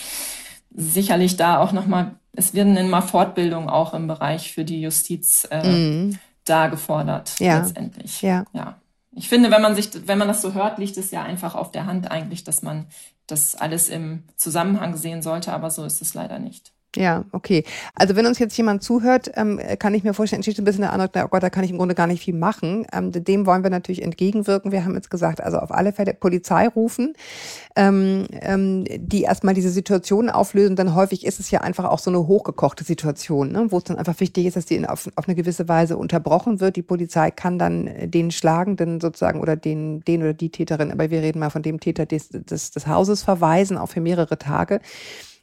sicherlich 0.74 1.36
da 1.36 1.58
auch 1.58 1.72
noch 1.72 1.86
mal, 1.86 2.16
es 2.32 2.54
werden 2.54 2.76
immer 2.76 3.02
Fortbildungen 3.02 3.68
auch 3.68 3.92
im 3.94 4.06
Bereich 4.06 4.52
für 4.52 4.64
die 4.64 4.80
Justiz 4.80 5.46
äh, 5.50 5.68
mm. 5.68 6.18
da 6.44 6.68
gefordert 6.68 7.38
ja. 7.38 7.58
letztendlich. 7.58 8.22
Ja. 8.22 8.44
ja. 8.52 8.78
Ich 9.12 9.28
finde, 9.28 9.50
wenn 9.50 9.62
man 9.62 9.74
sich, 9.74 9.90
wenn 10.06 10.18
man 10.18 10.28
das 10.28 10.42
so 10.42 10.54
hört, 10.54 10.78
liegt 10.78 10.96
es 10.96 11.10
ja 11.10 11.22
einfach 11.22 11.54
auf 11.54 11.70
der 11.70 11.86
Hand 11.86 12.10
eigentlich, 12.10 12.44
dass 12.44 12.62
man 12.62 12.86
das 13.26 13.54
alles 13.54 13.88
im 13.88 14.24
Zusammenhang 14.36 14.96
sehen 14.96 15.22
sollte, 15.22 15.52
aber 15.52 15.70
so 15.70 15.84
ist 15.84 16.02
es 16.02 16.14
leider 16.14 16.38
nicht. 16.38 16.72
Ja, 16.96 17.24
okay. 17.32 17.62
Also 17.94 18.16
wenn 18.16 18.24
uns 18.24 18.38
jetzt 18.38 18.56
jemand 18.56 18.82
zuhört, 18.82 19.30
ähm, 19.34 19.60
kann 19.78 19.92
ich 19.92 20.02
mir 20.02 20.14
vorstellen, 20.14 20.38
entsteht 20.38 20.58
ein 20.58 20.64
bisschen 20.64 20.80
der 20.80 20.94
Eindruck, 20.94 21.10
oh 21.14 21.28
Gott, 21.28 21.42
da 21.42 21.50
kann 21.50 21.62
ich 21.62 21.70
im 21.70 21.76
Grunde 21.76 21.94
gar 21.94 22.06
nicht 22.06 22.22
viel 22.22 22.34
machen. 22.34 22.86
Ähm, 22.90 23.12
dem 23.12 23.44
wollen 23.44 23.62
wir 23.62 23.70
natürlich 23.70 24.02
entgegenwirken. 24.02 24.72
Wir 24.72 24.84
haben 24.84 24.94
jetzt 24.94 25.10
gesagt, 25.10 25.42
also 25.42 25.58
auf 25.58 25.70
alle 25.70 25.92
Fälle 25.92 26.14
Polizei 26.14 26.66
rufen, 26.68 27.12
ähm, 27.76 28.26
ähm, 28.32 28.84
die 28.88 29.22
erstmal 29.22 29.52
diese 29.52 29.68
Situation 29.68 30.30
auflösen. 30.30 30.74
Dann 30.74 30.94
häufig 30.94 31.26
ist 31.26 31.38
es 31.38 31.50
ja 31.50 31.60
einfach 31.60 31.84
auch 31.84 31.98
so 31.98 32.10
eine 32.10 32.26
hochgekochte 32.26 32.82
Situation, 32.82 33.52
ne, 33.52 33.66
wo 33.68 33.76
es 33.76 33.84
dann 33.84 33.98
einfach 33.98 34.18
wichtig 34.20 34.46
ist, 34.46 34.56
dass 34.56 34.64
die 34.64 34.86
auf, 34.88 35.10
auf 35.16 35.28
eine 35.28 35.34
gewisse 35.34 35.68
Weise 35.68 35.98
unterbrochen 35.98 36.60
wird. 36.60 36.76
Die 36.76 36.82
Polizei 36.82 37.30
kann 37.30 37.58
dann 37.58 37.90
den 38.10 38.30
Schlagenden 38.30 39.02
sozusagen 39.02 39.40
oder 39.40 39.56
den, 39.56 40.02
den 40.04 40.22
oder 40.22 40.32
die 40.32 40.50
Täterin, 40.50 40.92
aber 40.92 41.10
wir 41.10 41.20
reden 41.20 41.40
mal 41.40 41.50
von 41.50 41.62
dem 41.62 41.78
Täter 41.78 42.06
des, 42.06 42.30
des, 42.30 42.70
des 42.70 42.86
Hauses 42.86 43.22
verweisen, 43.22 43.76
auch 43.76 43.90
für 43.90 44.00
mehrere 44.00 44.38
Tage. 44.38 44.80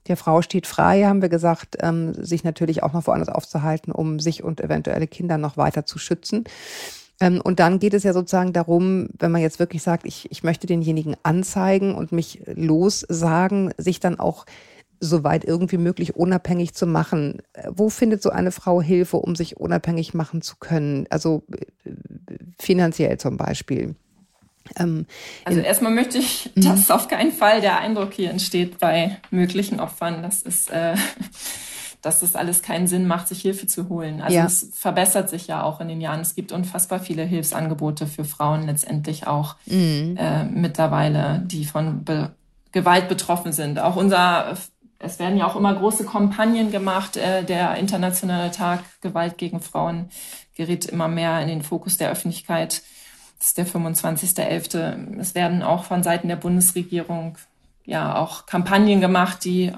Der 0.07 0.17
Frau 0.17 0.41
steht 0.41 0.67
frei, 0.67 1.03
haben 1.03 1.21
wir 1.21 1.29
gesagt, 1.29 1.77
ähm, 1.79 2.13
sich 2.13 2.43
natürlich 2.43 2.83
auch 2.83 2.93
noch 2.93 3.07
woanders 3.07 3.29
aufzuhalten, 3.29 3.91
um 3.91 4.19
sich 4.19 4.43
und 4.43 4.61
eventuelle 4.61 5.07
Kinder 5.07 5.37
noch 5.37 5.57
weiter 5.57 5.85
zu 5.85 5.97
schützen. 5.97 6.43
Ähm, 7.19 7.41
und 7.41 7.59
dann 7.59 7.79
geht 7.79 7.93
es 7.93 8.03
ja 8.03 8.13
sozusagen 8.13 8.53
darum, 8.53 9.07
wenn 9.17 9.31
man 9.31 9.41
jetzt 9.41 9.59
wirklich 9.59 9.81
sagt, 9.81 10.05
ich, 10.05 10.29
ich 10.31 10.43
möchte 10.43 10.67
denjenigen 10.67 11.15
anzeigen 11.23 11.95
und 11.95 12.11
mich 12.11 12.41
lossagen, 12.47 13.73
sich 13.77 13.99
dann 13.99 14.19
auch 14.19 14.45
soweit 14.99 15.43
irgendwie 15.43 15.77
möglich 15.77 16.15
unabhängig 16.15 16.73
zu 16.73 16.87
machen. 16.87 17.41
Wo 17.69 17.89
findet 17.89 18.21
so 18.21 18.29
eine 18.29 18.51
Frau 18.51 18.81
Hilfe, 18.81 19.17
um 19.17 19.35
sich 19.35 19.57
unabhängig 19.57 20.13
machen 20.13 20.41
zu 20.41 20.55
können? 20.57 21.05
Also 21.09 21.43
äh, 21.85 21.91
finanziell 22.59 23.17
zum 23.17 23.37
Beispiel. 23.37 23.95
Ähm, 24.77 25.05
also 25.45 25.59
erstmal 25.59 25.91
möchte 25.91 26.17
ich, 26.17 26.51
mhm. 26.55 26.61
dass 26.61 26.91
auf 26.91 27.07
keinen 27.07 27.31
Fall 27.31 27.61
der 27.61 27.79
Eindruck 27.79 28.13
hier 28.13 28.29
entsteht 28.29 28.79
bei 28.79 29.19
möglichen 29.31 29.79
Opfern, 29.79 30.21
dass 30.23 30.43
es 30.43 30.69
äh, 30.69 30.95
dass 32.03 32.21
es 32.21 32.35
alles 32.35 32.61
keinen 32.61 32.85
Sinn 32.85 33.07
macht, 33.07 33.29
sich 33.29 33.41
Hilfe 33.41 33.65
zu 33.65 33.87
holen. 33.87 34.21
Also 34.21 34.35
ja. 34.35 34.45
es 34.45 34.71
verbessert 34.73 35.29
sich 35.29 35.47
ja 35.47 35.63
auch 35.63 35.79
in 35.79 35.87
den 35.87 36.01
Jahren. 36.01 36.19
Es 36.19 36.35
gibt 36.35 36.51
unfassbar 36.51 36.99
viele 36.99 37.23
Hilfsangebote 37.23 38.07
für 38.07 38.25
Frauen 38.25 38.65
letztendlich 38.65 39.25
auch 39.25 39.55
mhm. 39.65 40.17
äh, 40.19 40.43
mittlerweile, 40.43 41.41
die 41.45 41.65
von 41.65 42.03
Be 42.03 42.31
Gewalt 42.73 43.07
betroffen 43.07 43.53
sind. 43.53 43.77
Auch 43.77 43.95
unser, 43.95 44.57
es 44.97 45.19
werden 45.19 45.37
ja 45.37 45.45
auch 45.45 45.55
immer 45.55 45.75
große 45.75 46.05
Kampagnen 46.05 46.71
gemacht. 46.71 47.17
Äh, 47.17 47.43
der 47.43 47.75
internationale 47.75 48.49
Tag 48.49 48.79
Gewalt 49.01 49.37
gegen 49.37 49.61
Frauen 49.61 50.09
gerät 50.55 50.85
immer 50.85 51.07
mehr 51.07 51.39
in 51.39 51.47
den 51.47 51.61
Fokus 51.61 51.97
der 51.97 52.09
Öffentlichkeit. 52.09 52.81
Das 53.43 53.49
ist 53.49 53.57
der 53.57 53.67
25.11. 53.67 55.19
Es 55.19 55.35
werden 55.35 55.63
auch 55.63 55.83
von 55.83 56.01
Seiten 56.01 56.29
der 56.29 56.37
Bundesregierung 56.37 57.37
ja 57.83 58.15
auch 58.15 58.45
Kampagnen 58.45 59.01
gemacht, 59.01 59.43
die 59.43 59.73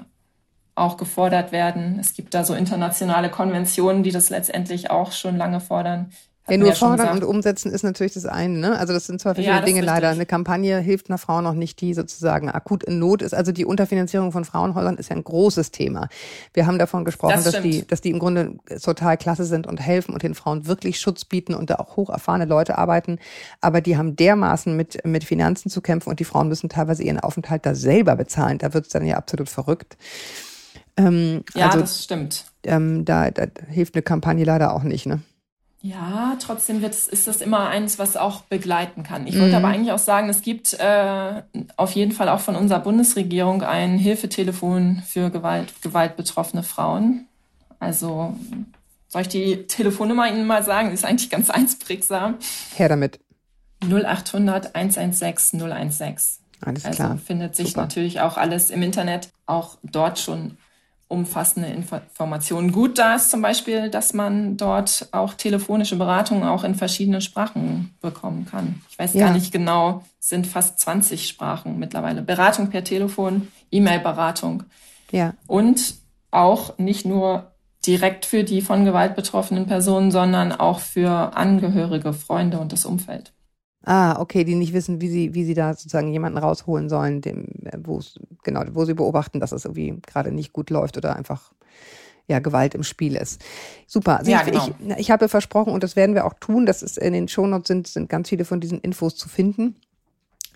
auch 0.76 0.96
gefordert 0.96 1.50
werden. 1.50 1.98
Es 1.98 2.14
gibt 2.14 2.32
da 2.34 2.44
so 2.44 2.54
internationale 2.54 3.28
Konventionen, 3.28 4.04
die 4.04 4.12
das 4.12 4.30
letztendlich 4.30 4.92
auch 4.92 5.10
schon 5.10 5.36
lange 5.36 5.58
fordern. 5.58 6.12
Ja, 6.48 6.56
nur 6.58 6.72
fordern 6.74 7.08
und 7.08 7.24
umsetzen 7.24 7.72
ist 7.72 7.82
natürlich 7.82 8.14
das 8.14 8.24
eine. 8.24 8.56
Ne? 8.58 8.78
Also 8.78 8.92
das 8.92 9.06
sind 9.06 9.20
zwar 9.20 9.34
verschiedene 9.34 9.60
ja, 9.60 9.64
Dinge 9.64 9.80
leider. 9.80 10.10
Eine 10.10 10.26
Kampagne 10.26 10.78
hilft 10.78 11.10
einer 11.10 11.18
Frau 11.18 11.40
noch 11.40 11.54
nicht, 11.54 11.80
die 11.80 11.92
sozusagen 11.92 12.48
akut 12.50 12.84
in 12.84 13.00
Not 13.00 13.22
ist. 13.22 13.34
Also 13.34 13.50
die 13.50 13.64
Unterfinanzierung 13.64 14.30
von 14.30 14.44
Frauenhäusern 14.44 14.96
ist 14.96 15.10
ja 15.10 15.16
ein 15.16 15.24
großes 15.24 15.72
Thema. 15.72 16.08
Wir 16.52 16.66
haben 16.66 16.78
davon 16.78 17.04
gesprochen, 17.04 17.34
das 17.34 17.44
dass 17.44 17.62
die, 17.62 17.84
dass 17.86 18.00
die 18.00 18.10
im 18.10 18.20
Grunde 18.20 18.58
total 18.82 19.16
klasse 19.16 19.44
sind 19.44 19.66
und 19.66 19.80
helfen 19.80 20.12
und 20.12 20.22
den 20.22 20.34
Frauen 20.34 20.66
wirklich 20.66 21.00
Schutz 21.00 21.24
bieten 21.24 21.54
und 21.54 21.70
da 21.70 21.76
auch 21.76 21.96
hoch 21.96 22.10
erfahrene 22.10 22.44
Leute 22.44 22.78
arbeiten. 22.78 23.18
Aber 23.60 23.80
die 23.80 23.96
haben 23.96 24.14
dermaßen 24.14 24.76
mit, 24.76 25.04
mit 25.04 25.24
Finanzen 25.24 25.68
zu 25.68 25.80
kämpfen 25.80 26.10
und 26.10 26.20
die 26.20 26.24
Frauen 26.24 26.48
müssen 26.48 26.68
teilweise 26.68 27.02
ihren 27.02 27.18
Aufenthalt 27.18 27.66
da 27.66 27.74
selber 27.74 28.14
bezahlen. 28.14 28.58
Da 28.58 28.72
wird 28.72 28.86
es 28.86 28.92
dann 28.92 29.04
ja 29.04 29.16
absolut 29.16 29.48
verrückt. 29.48 29.96
Ähm, 30.96 31.44
ja, 31.54 31.66
also, 31.66 31.80
das 31.80 32.04
stimmt. 32.04 32.44
Ähm, 32.62 33.04
da, 33.04 33.30
da 33.30 33.46
hilft 33.68 33.94
eine 33.94 34.02
Kampagne 34.02 34.44
leider 34.44 34.72
auch 34.72 34.82
nicht, 34.82 35.06
ne? 35.06 35.20
Ja, 35.86 36.36
trotzdem 36.40 36.82
wird, 36.82 36.94
ist 36.94 37.28
das 37.28 37.40
immer 37.40 37.68
eins, 37.68 37.98
was 38.00 38.16
auch 38.16 38.40
begleiten 38.42 39.04
kann. 39.04 39.26
Ich 39.28 39.34
wollte 39.34 39.50
mhm. 39.50 39.64
aber 39.64 39.68
eigentlich 39.68 39.92
auch 39.92 40.00
sagen, 40.00 40.28
es 40.28 40.42
gibt 40.42 40.74
äh, 40.74 41.42
auf 41.76 41.92
jeden 41.92 42.10
Fall 42.10 42.28
auch 42.28 42.40
von 42.40 42.56
unserer 42.56 42.80
Bundesregierung 42.80 43.62
ein 43.62 43.96
Hilfetelefon 43.96 45.02
für 45.06 45.30
Gewalt, 45.30 45.72
gewaltbetroffene 45.82 46.64
Frauen. 46.64 47.28
Also 47.78 48.34
soll 49.06 49.22
ich 49.22 49.28
die 49.28 49.66
Telefonnummer 49.68 50.28
Ihnen 50.28 50.46
mal 50.46 50.64
sagen? 50.64 50.88
Die 50.88 50.94
ist 50.94 51.04
eigentlich 51.04 51.30
ganz 51.30 51.50
einprägsam. 51.50 52.34
Her 52.74 52.88
damit. 52.88 53.20
0800 53.84 54.74
116 54.74 55.60
016. 55.60 56.16
Alles 56.62 56.84
also 56.84 56.96
klar. 56.96 57.18
findet 57.24 57.54
sich 57.54 57.68
Super. 57.68 57.82
natürlich 57.82 58.20
auch 58.20 58.38
alles 58.38 58.70
im 58.70 58.82
Internet, 58.82 59.28
auch 59.44 59.78
dort 59.84 60.18
schon 60.18 60.56
umfassende 61.08 61.68
Informationen. 61.68 62.72
Gut 62.72 62.98
da 62.98 63.14
ist 63.14 63.30
zum 63.30 63.40
Beispiel, 63.40 63.90
dass 63.90 64.12
man 64.12 64.56
dort 64.56 65.08
auch 65.12 65.34
telefonische 65.34 65.96
Beratungen 65.96 66.42
auch 66.42 66.64
in 66.64 66.74
verschiedenen 66.74 67.20
Sprachen 67.20 67.94
bekommen 68.00 68.46
kann. 68.50 68.82
Ich 68.90 68.98
weiß 68.98 69.14
ja. 69.14 69.26
gar 69.26 69.34
nicht 69.34 69.52
genau, 69.52 70.02
sind 70.18 70.46
fast 70.46 70.80
20 70.80 71.28
Sprachen 71.28 71.78
mittlerweile. 71.78 72.22
Beratung 72.22 72.70
per 72.70 72.82
Telefon, 72.82 73.48
E-Mail-Beratung. 73.70 74.64
Ja. 75.12 75.34
Und 75.46 75.94
auch 76.32 76.76
nicht 76.78 77.06
nur 77.06 77.52
direkt 77.86 78.26
für 78.26 78.42
die 78.42 78.60
von 78.60 78.84
Gewalt 78.84 79.14
betroffenen 79.14 79.66
Personen, 79.66 80.10
sondern 80.10 80.52
auch 80.52 80.80
für 80.80 81.36
Angehörige, 81.36 82.12
Freunde 82.12 82.58
und 82.58 82.72
das 82.72 82.84
Umfeld. 82.84 83.32
Ah, 83.88 84.20
okay, 84.20 84.42
die 84.42 84.56
nicht 84.56 84.72
wissen, 84.72 85.00
wie 85.00 85.08
sie, 85.08 85.32
wie 85.34 85.44
sie 85.44 85.54
da 85.54 85.72
sozusagen 85.72 86.12
jemanden 86.12 86.38
rausholen 86.38 86.88
sollen, 86.88 87.20
dem, 87.20 87.46
wo 87.84 88.02
genau, 88.42 88.64
wo 88.72 88.84
sie 88.84 88.94
beobachten, 88.94 89.38
dass 89.38 89.52
es 89.52 89.64
irgendwie 89.64 89.94
gerade 90.04 90.32
nicht 90.32 90.52
gut 90.52 90.70
läuft 90.70 90.96
oder 90.96 91.14
einfach 91.14 91.52
ja, 92.26 92.40
Gewalt 92.40 92.74
im 92.74 92.82
Spiel 92.82 93.14
ist. 93.14 93.40
Super. 93.86 94.18
Also 94.18 94.30
ja, 94.32 94.40
ich, 94.44 94.52
genau. 94.52 94.94
ich, 94.96 94.98
ich 94.98 95.10
habe 95.12 95.28
versprochen, 95.28 95.72
und 95.72 95.84
das 95.84 95.94
werden 95.94 96.16
wir 96.16 96.24
auch 96.24 96.34
tun, 96.34 96.66
dass 96.66 96.82
es 96.82 96.96
in 96.96 97.12
den 97.12 97.28
Shownotes 97.28 97.68
sind, 97.68 97.86
sind 97.86 98.08
ganz 98.08 98.28
viele 98.28 98.44
von 98.44 98.60
diesen 98.60 98.80
Infos 98.80 99.14
zu 99.14 99.28
finden. 99.28 99.76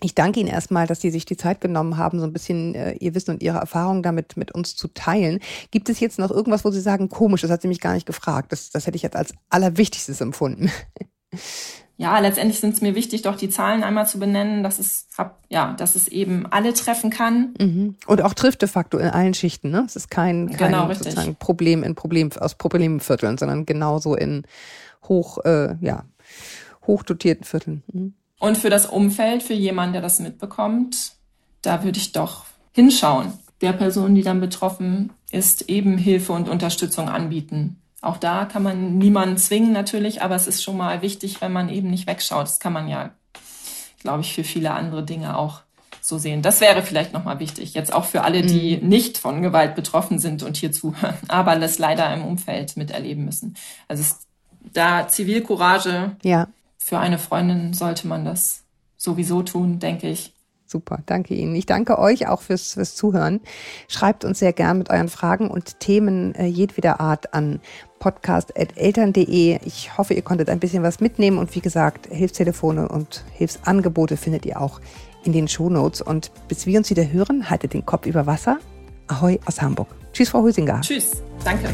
Ich 0.03 0.15
danke 0.15 0.39
Ihnen 0.39 0.49
erstmal, 0.49 0.87
dass 0.87 0.99
Sie 0.99 1.11
sich 1.11 1.25
die 1.25 1.37
Zeit 1.37 1.61
genommen 1.61 1.95
haben, 1.95 2.19
so 2.19 2.25
ein 2.25 2.33
bisschen 2.33 2.73
äh, 2.73 2.93
Ihr 2.95 3.13
Wissen 3.13 3.31
und 3.31 3.43
Ihre 3.43 3.59
Erfahrungen 3.59 4.01
damit 4.01 4.35
mit 4.35 4.51
uns 4.51 4.75
zu 4.75 4.87
teilen. 4.87 5.39
Gibt 5.69 5.89
es 5.89 5.99
jetzt 5.99 6.17
noch 6.17 6.31
irgendwas, 6.31 6.65
wo 6.65 6.71
Sie 6.71 6.81
sagen, 6.81 7.07
komisch, 7.07 7.41
das 7.41 7.51
hat 7.51 7.61
sie 7.61 7.67
mich 7.67 7.79
gar 7.79 7.93
nicht 7.93 8.07
gefragt. 8.07 8.51
Das, 8.51 8.71
das 8.71 8.87
hätte 8.87 8.95
ich 8.95 9.03
jetzt 9.03 9.15
als 9.15 9.33
allerwichtigstes 9.49 10.19
empfunden. 10.19 10.71
ja, 12.01 12.17
letztendlich 12.17 12.59
sind 12.59 12.73
es 12.73 12.81
mir 12.81 12.95
wichtig, 12.95 13.21
doch 13.21 13.35
die 13.35 13.49
Zahlen 13.49 13.83
einmal 13.83 14.07
zu 14.07 14.17
benennen, 14.17 14.63
dass 14.63 14.79
es, 14.79 15.05
ja, 15.49 15.73
dass 15.73 15.95
es 15.95 16.07
eben 16.07 16.47
alle 16.47 16.73
treffen 16.73 17.11
kann. 17.11 17.53
Mhm. 17.59 17.95
Und 18.07 18.23
auch 18.23 18.33
trifft 18.33 18.63
de 18.63 18.67
facto 18.67 18.97
in 18.97 19.05
allen 19.05 19.35
Schichten, 19.35 19.69
ne? 19.69 19.83
Es 19.85 19.95
ist 19.95 20.09
kein, 20.09 20.49
kein 20.49 20.71
genau, 20.71 20.91
sozusagen 20.91 21.35
Problem 21.35 21.83
in 21.83 21.93
Problem, 21.93 22.31
aus 22.39 22.55
Problemvierteln, 22.55 23.37
sondern 23.37 23.67
genauso 23.67 24.15
in 24.15 24.45
hoch, 25.07 25.45
äh, 25.45 25.75
ja, 25.79 26.05
hochdotierten 26.87 27.43
Vierteln. 27.43 27.83
Mhm. 27.93 28.15
Und 28.39 28.57
für 28.57 28.71
das 28.71 28.87
Umfeld, 28.87 29.43
für 29.43 29.53
jemanden, 29.53 29.93
der 29.93 30.01
das 30.01 30.19
mitbekommt, 30.19 31.13
da 31.61 31.83
würde 31.83 31.99
ich 31.99 32.13
doch 32.13 32.45
hinschauen. 32.71 33.33
Der 33.61 33.73
Person, 33.73 34.15
die 34.15 34.23
dann 34.23 34.41
betroffen 34.41 35.11
ist, 35.29 35.69
eben 35.69 35.99
Hilfe 35.99 36.33
und 36.33 36.49
Unterstützung 36.49 37.09
anbieten. 37.09 37.79
Auch 38.01 38.17
da 38.17 38.45
kann 38.45 38.63
man 38.63 38.97
niemanden 38.97 39.37
zwingen 39.37 39.71
natürlich, 39.71 40.23
aber 40.23 40.35
es 40.35 40.47
ist 40.47 40.63
schon 40.63 40.77
mal 40.77 41.03
wichtig, 41.03 41.39
wenn 41.39 41.53
man 41.53 41.69
eben 41.69 41.89
nicht 41.89 42.07
wegschaut. 42.07 42.43
Das 42.43 42.59
kann 42.59 42.73
man 42.73 42.87
ja, 42.87 43.11
glaube 44.01 44.21
ich, 44.21 44.33
für 44.33 44.43
viele 44.43 44.71
andere 44.71 45.03
Dinge 45.03 45.37
auch 45.37 45.61
so 46.01 46.17
sehen. 46.17 46.41
Das 46.41 46.61
wäre 46.61 46.81
vielleicht 46.81 47.13
nochmal 47.13 47.39
wichtig. 47.39 47.75
Jetzt 47.75 47.93
auch 47.93 48.05
für 48.05 48.23
alle, 48.23 48.41
die 48.41 48.77
mhm. 48.77 48.89
nicht 48.89 49.19
von 49.19 49.43
Gewalt 49.43 49.75
betroffen 49.75 50.17
sind 50.17 50.41
und 50.41 50.57
hier 50.57 50.71
zuhören, 50.71 51.15
aber 51.27 51.55
das 51.57 51.77
leider 51.77 52.11
im 52.13 52.23
Umfeld 52.25 52.75
miterleben 52.75 53.23
müssen. 53.23 53.55
Also 53.87 54.01
es, 54.01 54.27
da 54.73 55.07
Zivilcourage 55.07 56.15
ja. 56.23 56.47
für 56.79 56.97
eine 56.97 57.19
Freundin 57.19 57.73
sollte 57.73 58.07
man 58.07 58.25
das 58.25 58.63
sowieso 58.97 59.43
tun, 59.43 59.79
denke 59.79 60.09
ich. 60.09 60.33
Super, 60.71 60.99
danke 61.05 61.33
Ihnen. 61.33 61.53
Ich 61.53 61.65
danke 61.65 61.99
euch 61.99 62.29
auch 62.29 62.41
fürs, 62.41 62.75
fürs 62.75 62.95
Zuhören. 62.95 63.41
Schreibt 63.89 64.23
uns 64.23 64.39
sehr 64.39 64.53
gern 64.53 64.77
mit 64.77 64.89
euren 64.89 65.09
Fragen 65.09 65.51
und 65.51 65.81
Themen 65.81 66.33
äh, 66.35 66.45
jedweder 66.45 67.01
Art 67.01 67.33
an 67.33 67.59
podcast.eltern.de. 67.99 69.59
Ich 69.65 69.97
hoffe, 69.97 70.13
ihr 70.13 70.21
konntet 70.21 70.49
ein 70.49 70.61
bisschen 70.61 70.81
was 70.81 71.01
mitnehmen 71.01 71.39
und 71.39 71.53
wie 71.55 71.59
gesagt, 71.59 72.07
Hilfstelefone 72.09 72.87
und 72.87 73.25
Hilfsangebote 73.33 74.15
findet 74.15 74.45
ihr 74.45 74.61
auch 74.61 74.79
in 75.25 75.33
den 75.33 75.49
Shownotes. 75.49 76.01
Und 76.01 76.31
bis 76.47 76.65
wir 76.65 76.77
uns 76.77 76.89
wieder 76.89 77.11
hören, 77.11 77.49
haltet 77.49 77.73
den 77.73 77.85
Kopf 77.85 78.05
über 78.05 78.25
Wasser. 78.25 78.57
Ahoi 79.07 79.41
aus 79.45 79.61
Hamburg. 79.61 79.89
Tschüss, 80.13 80.29
Frau 80.29 80.41
Husinger. 80.41 80.79
Tschüss, 80.79 81.21
danke. 81.43 81.67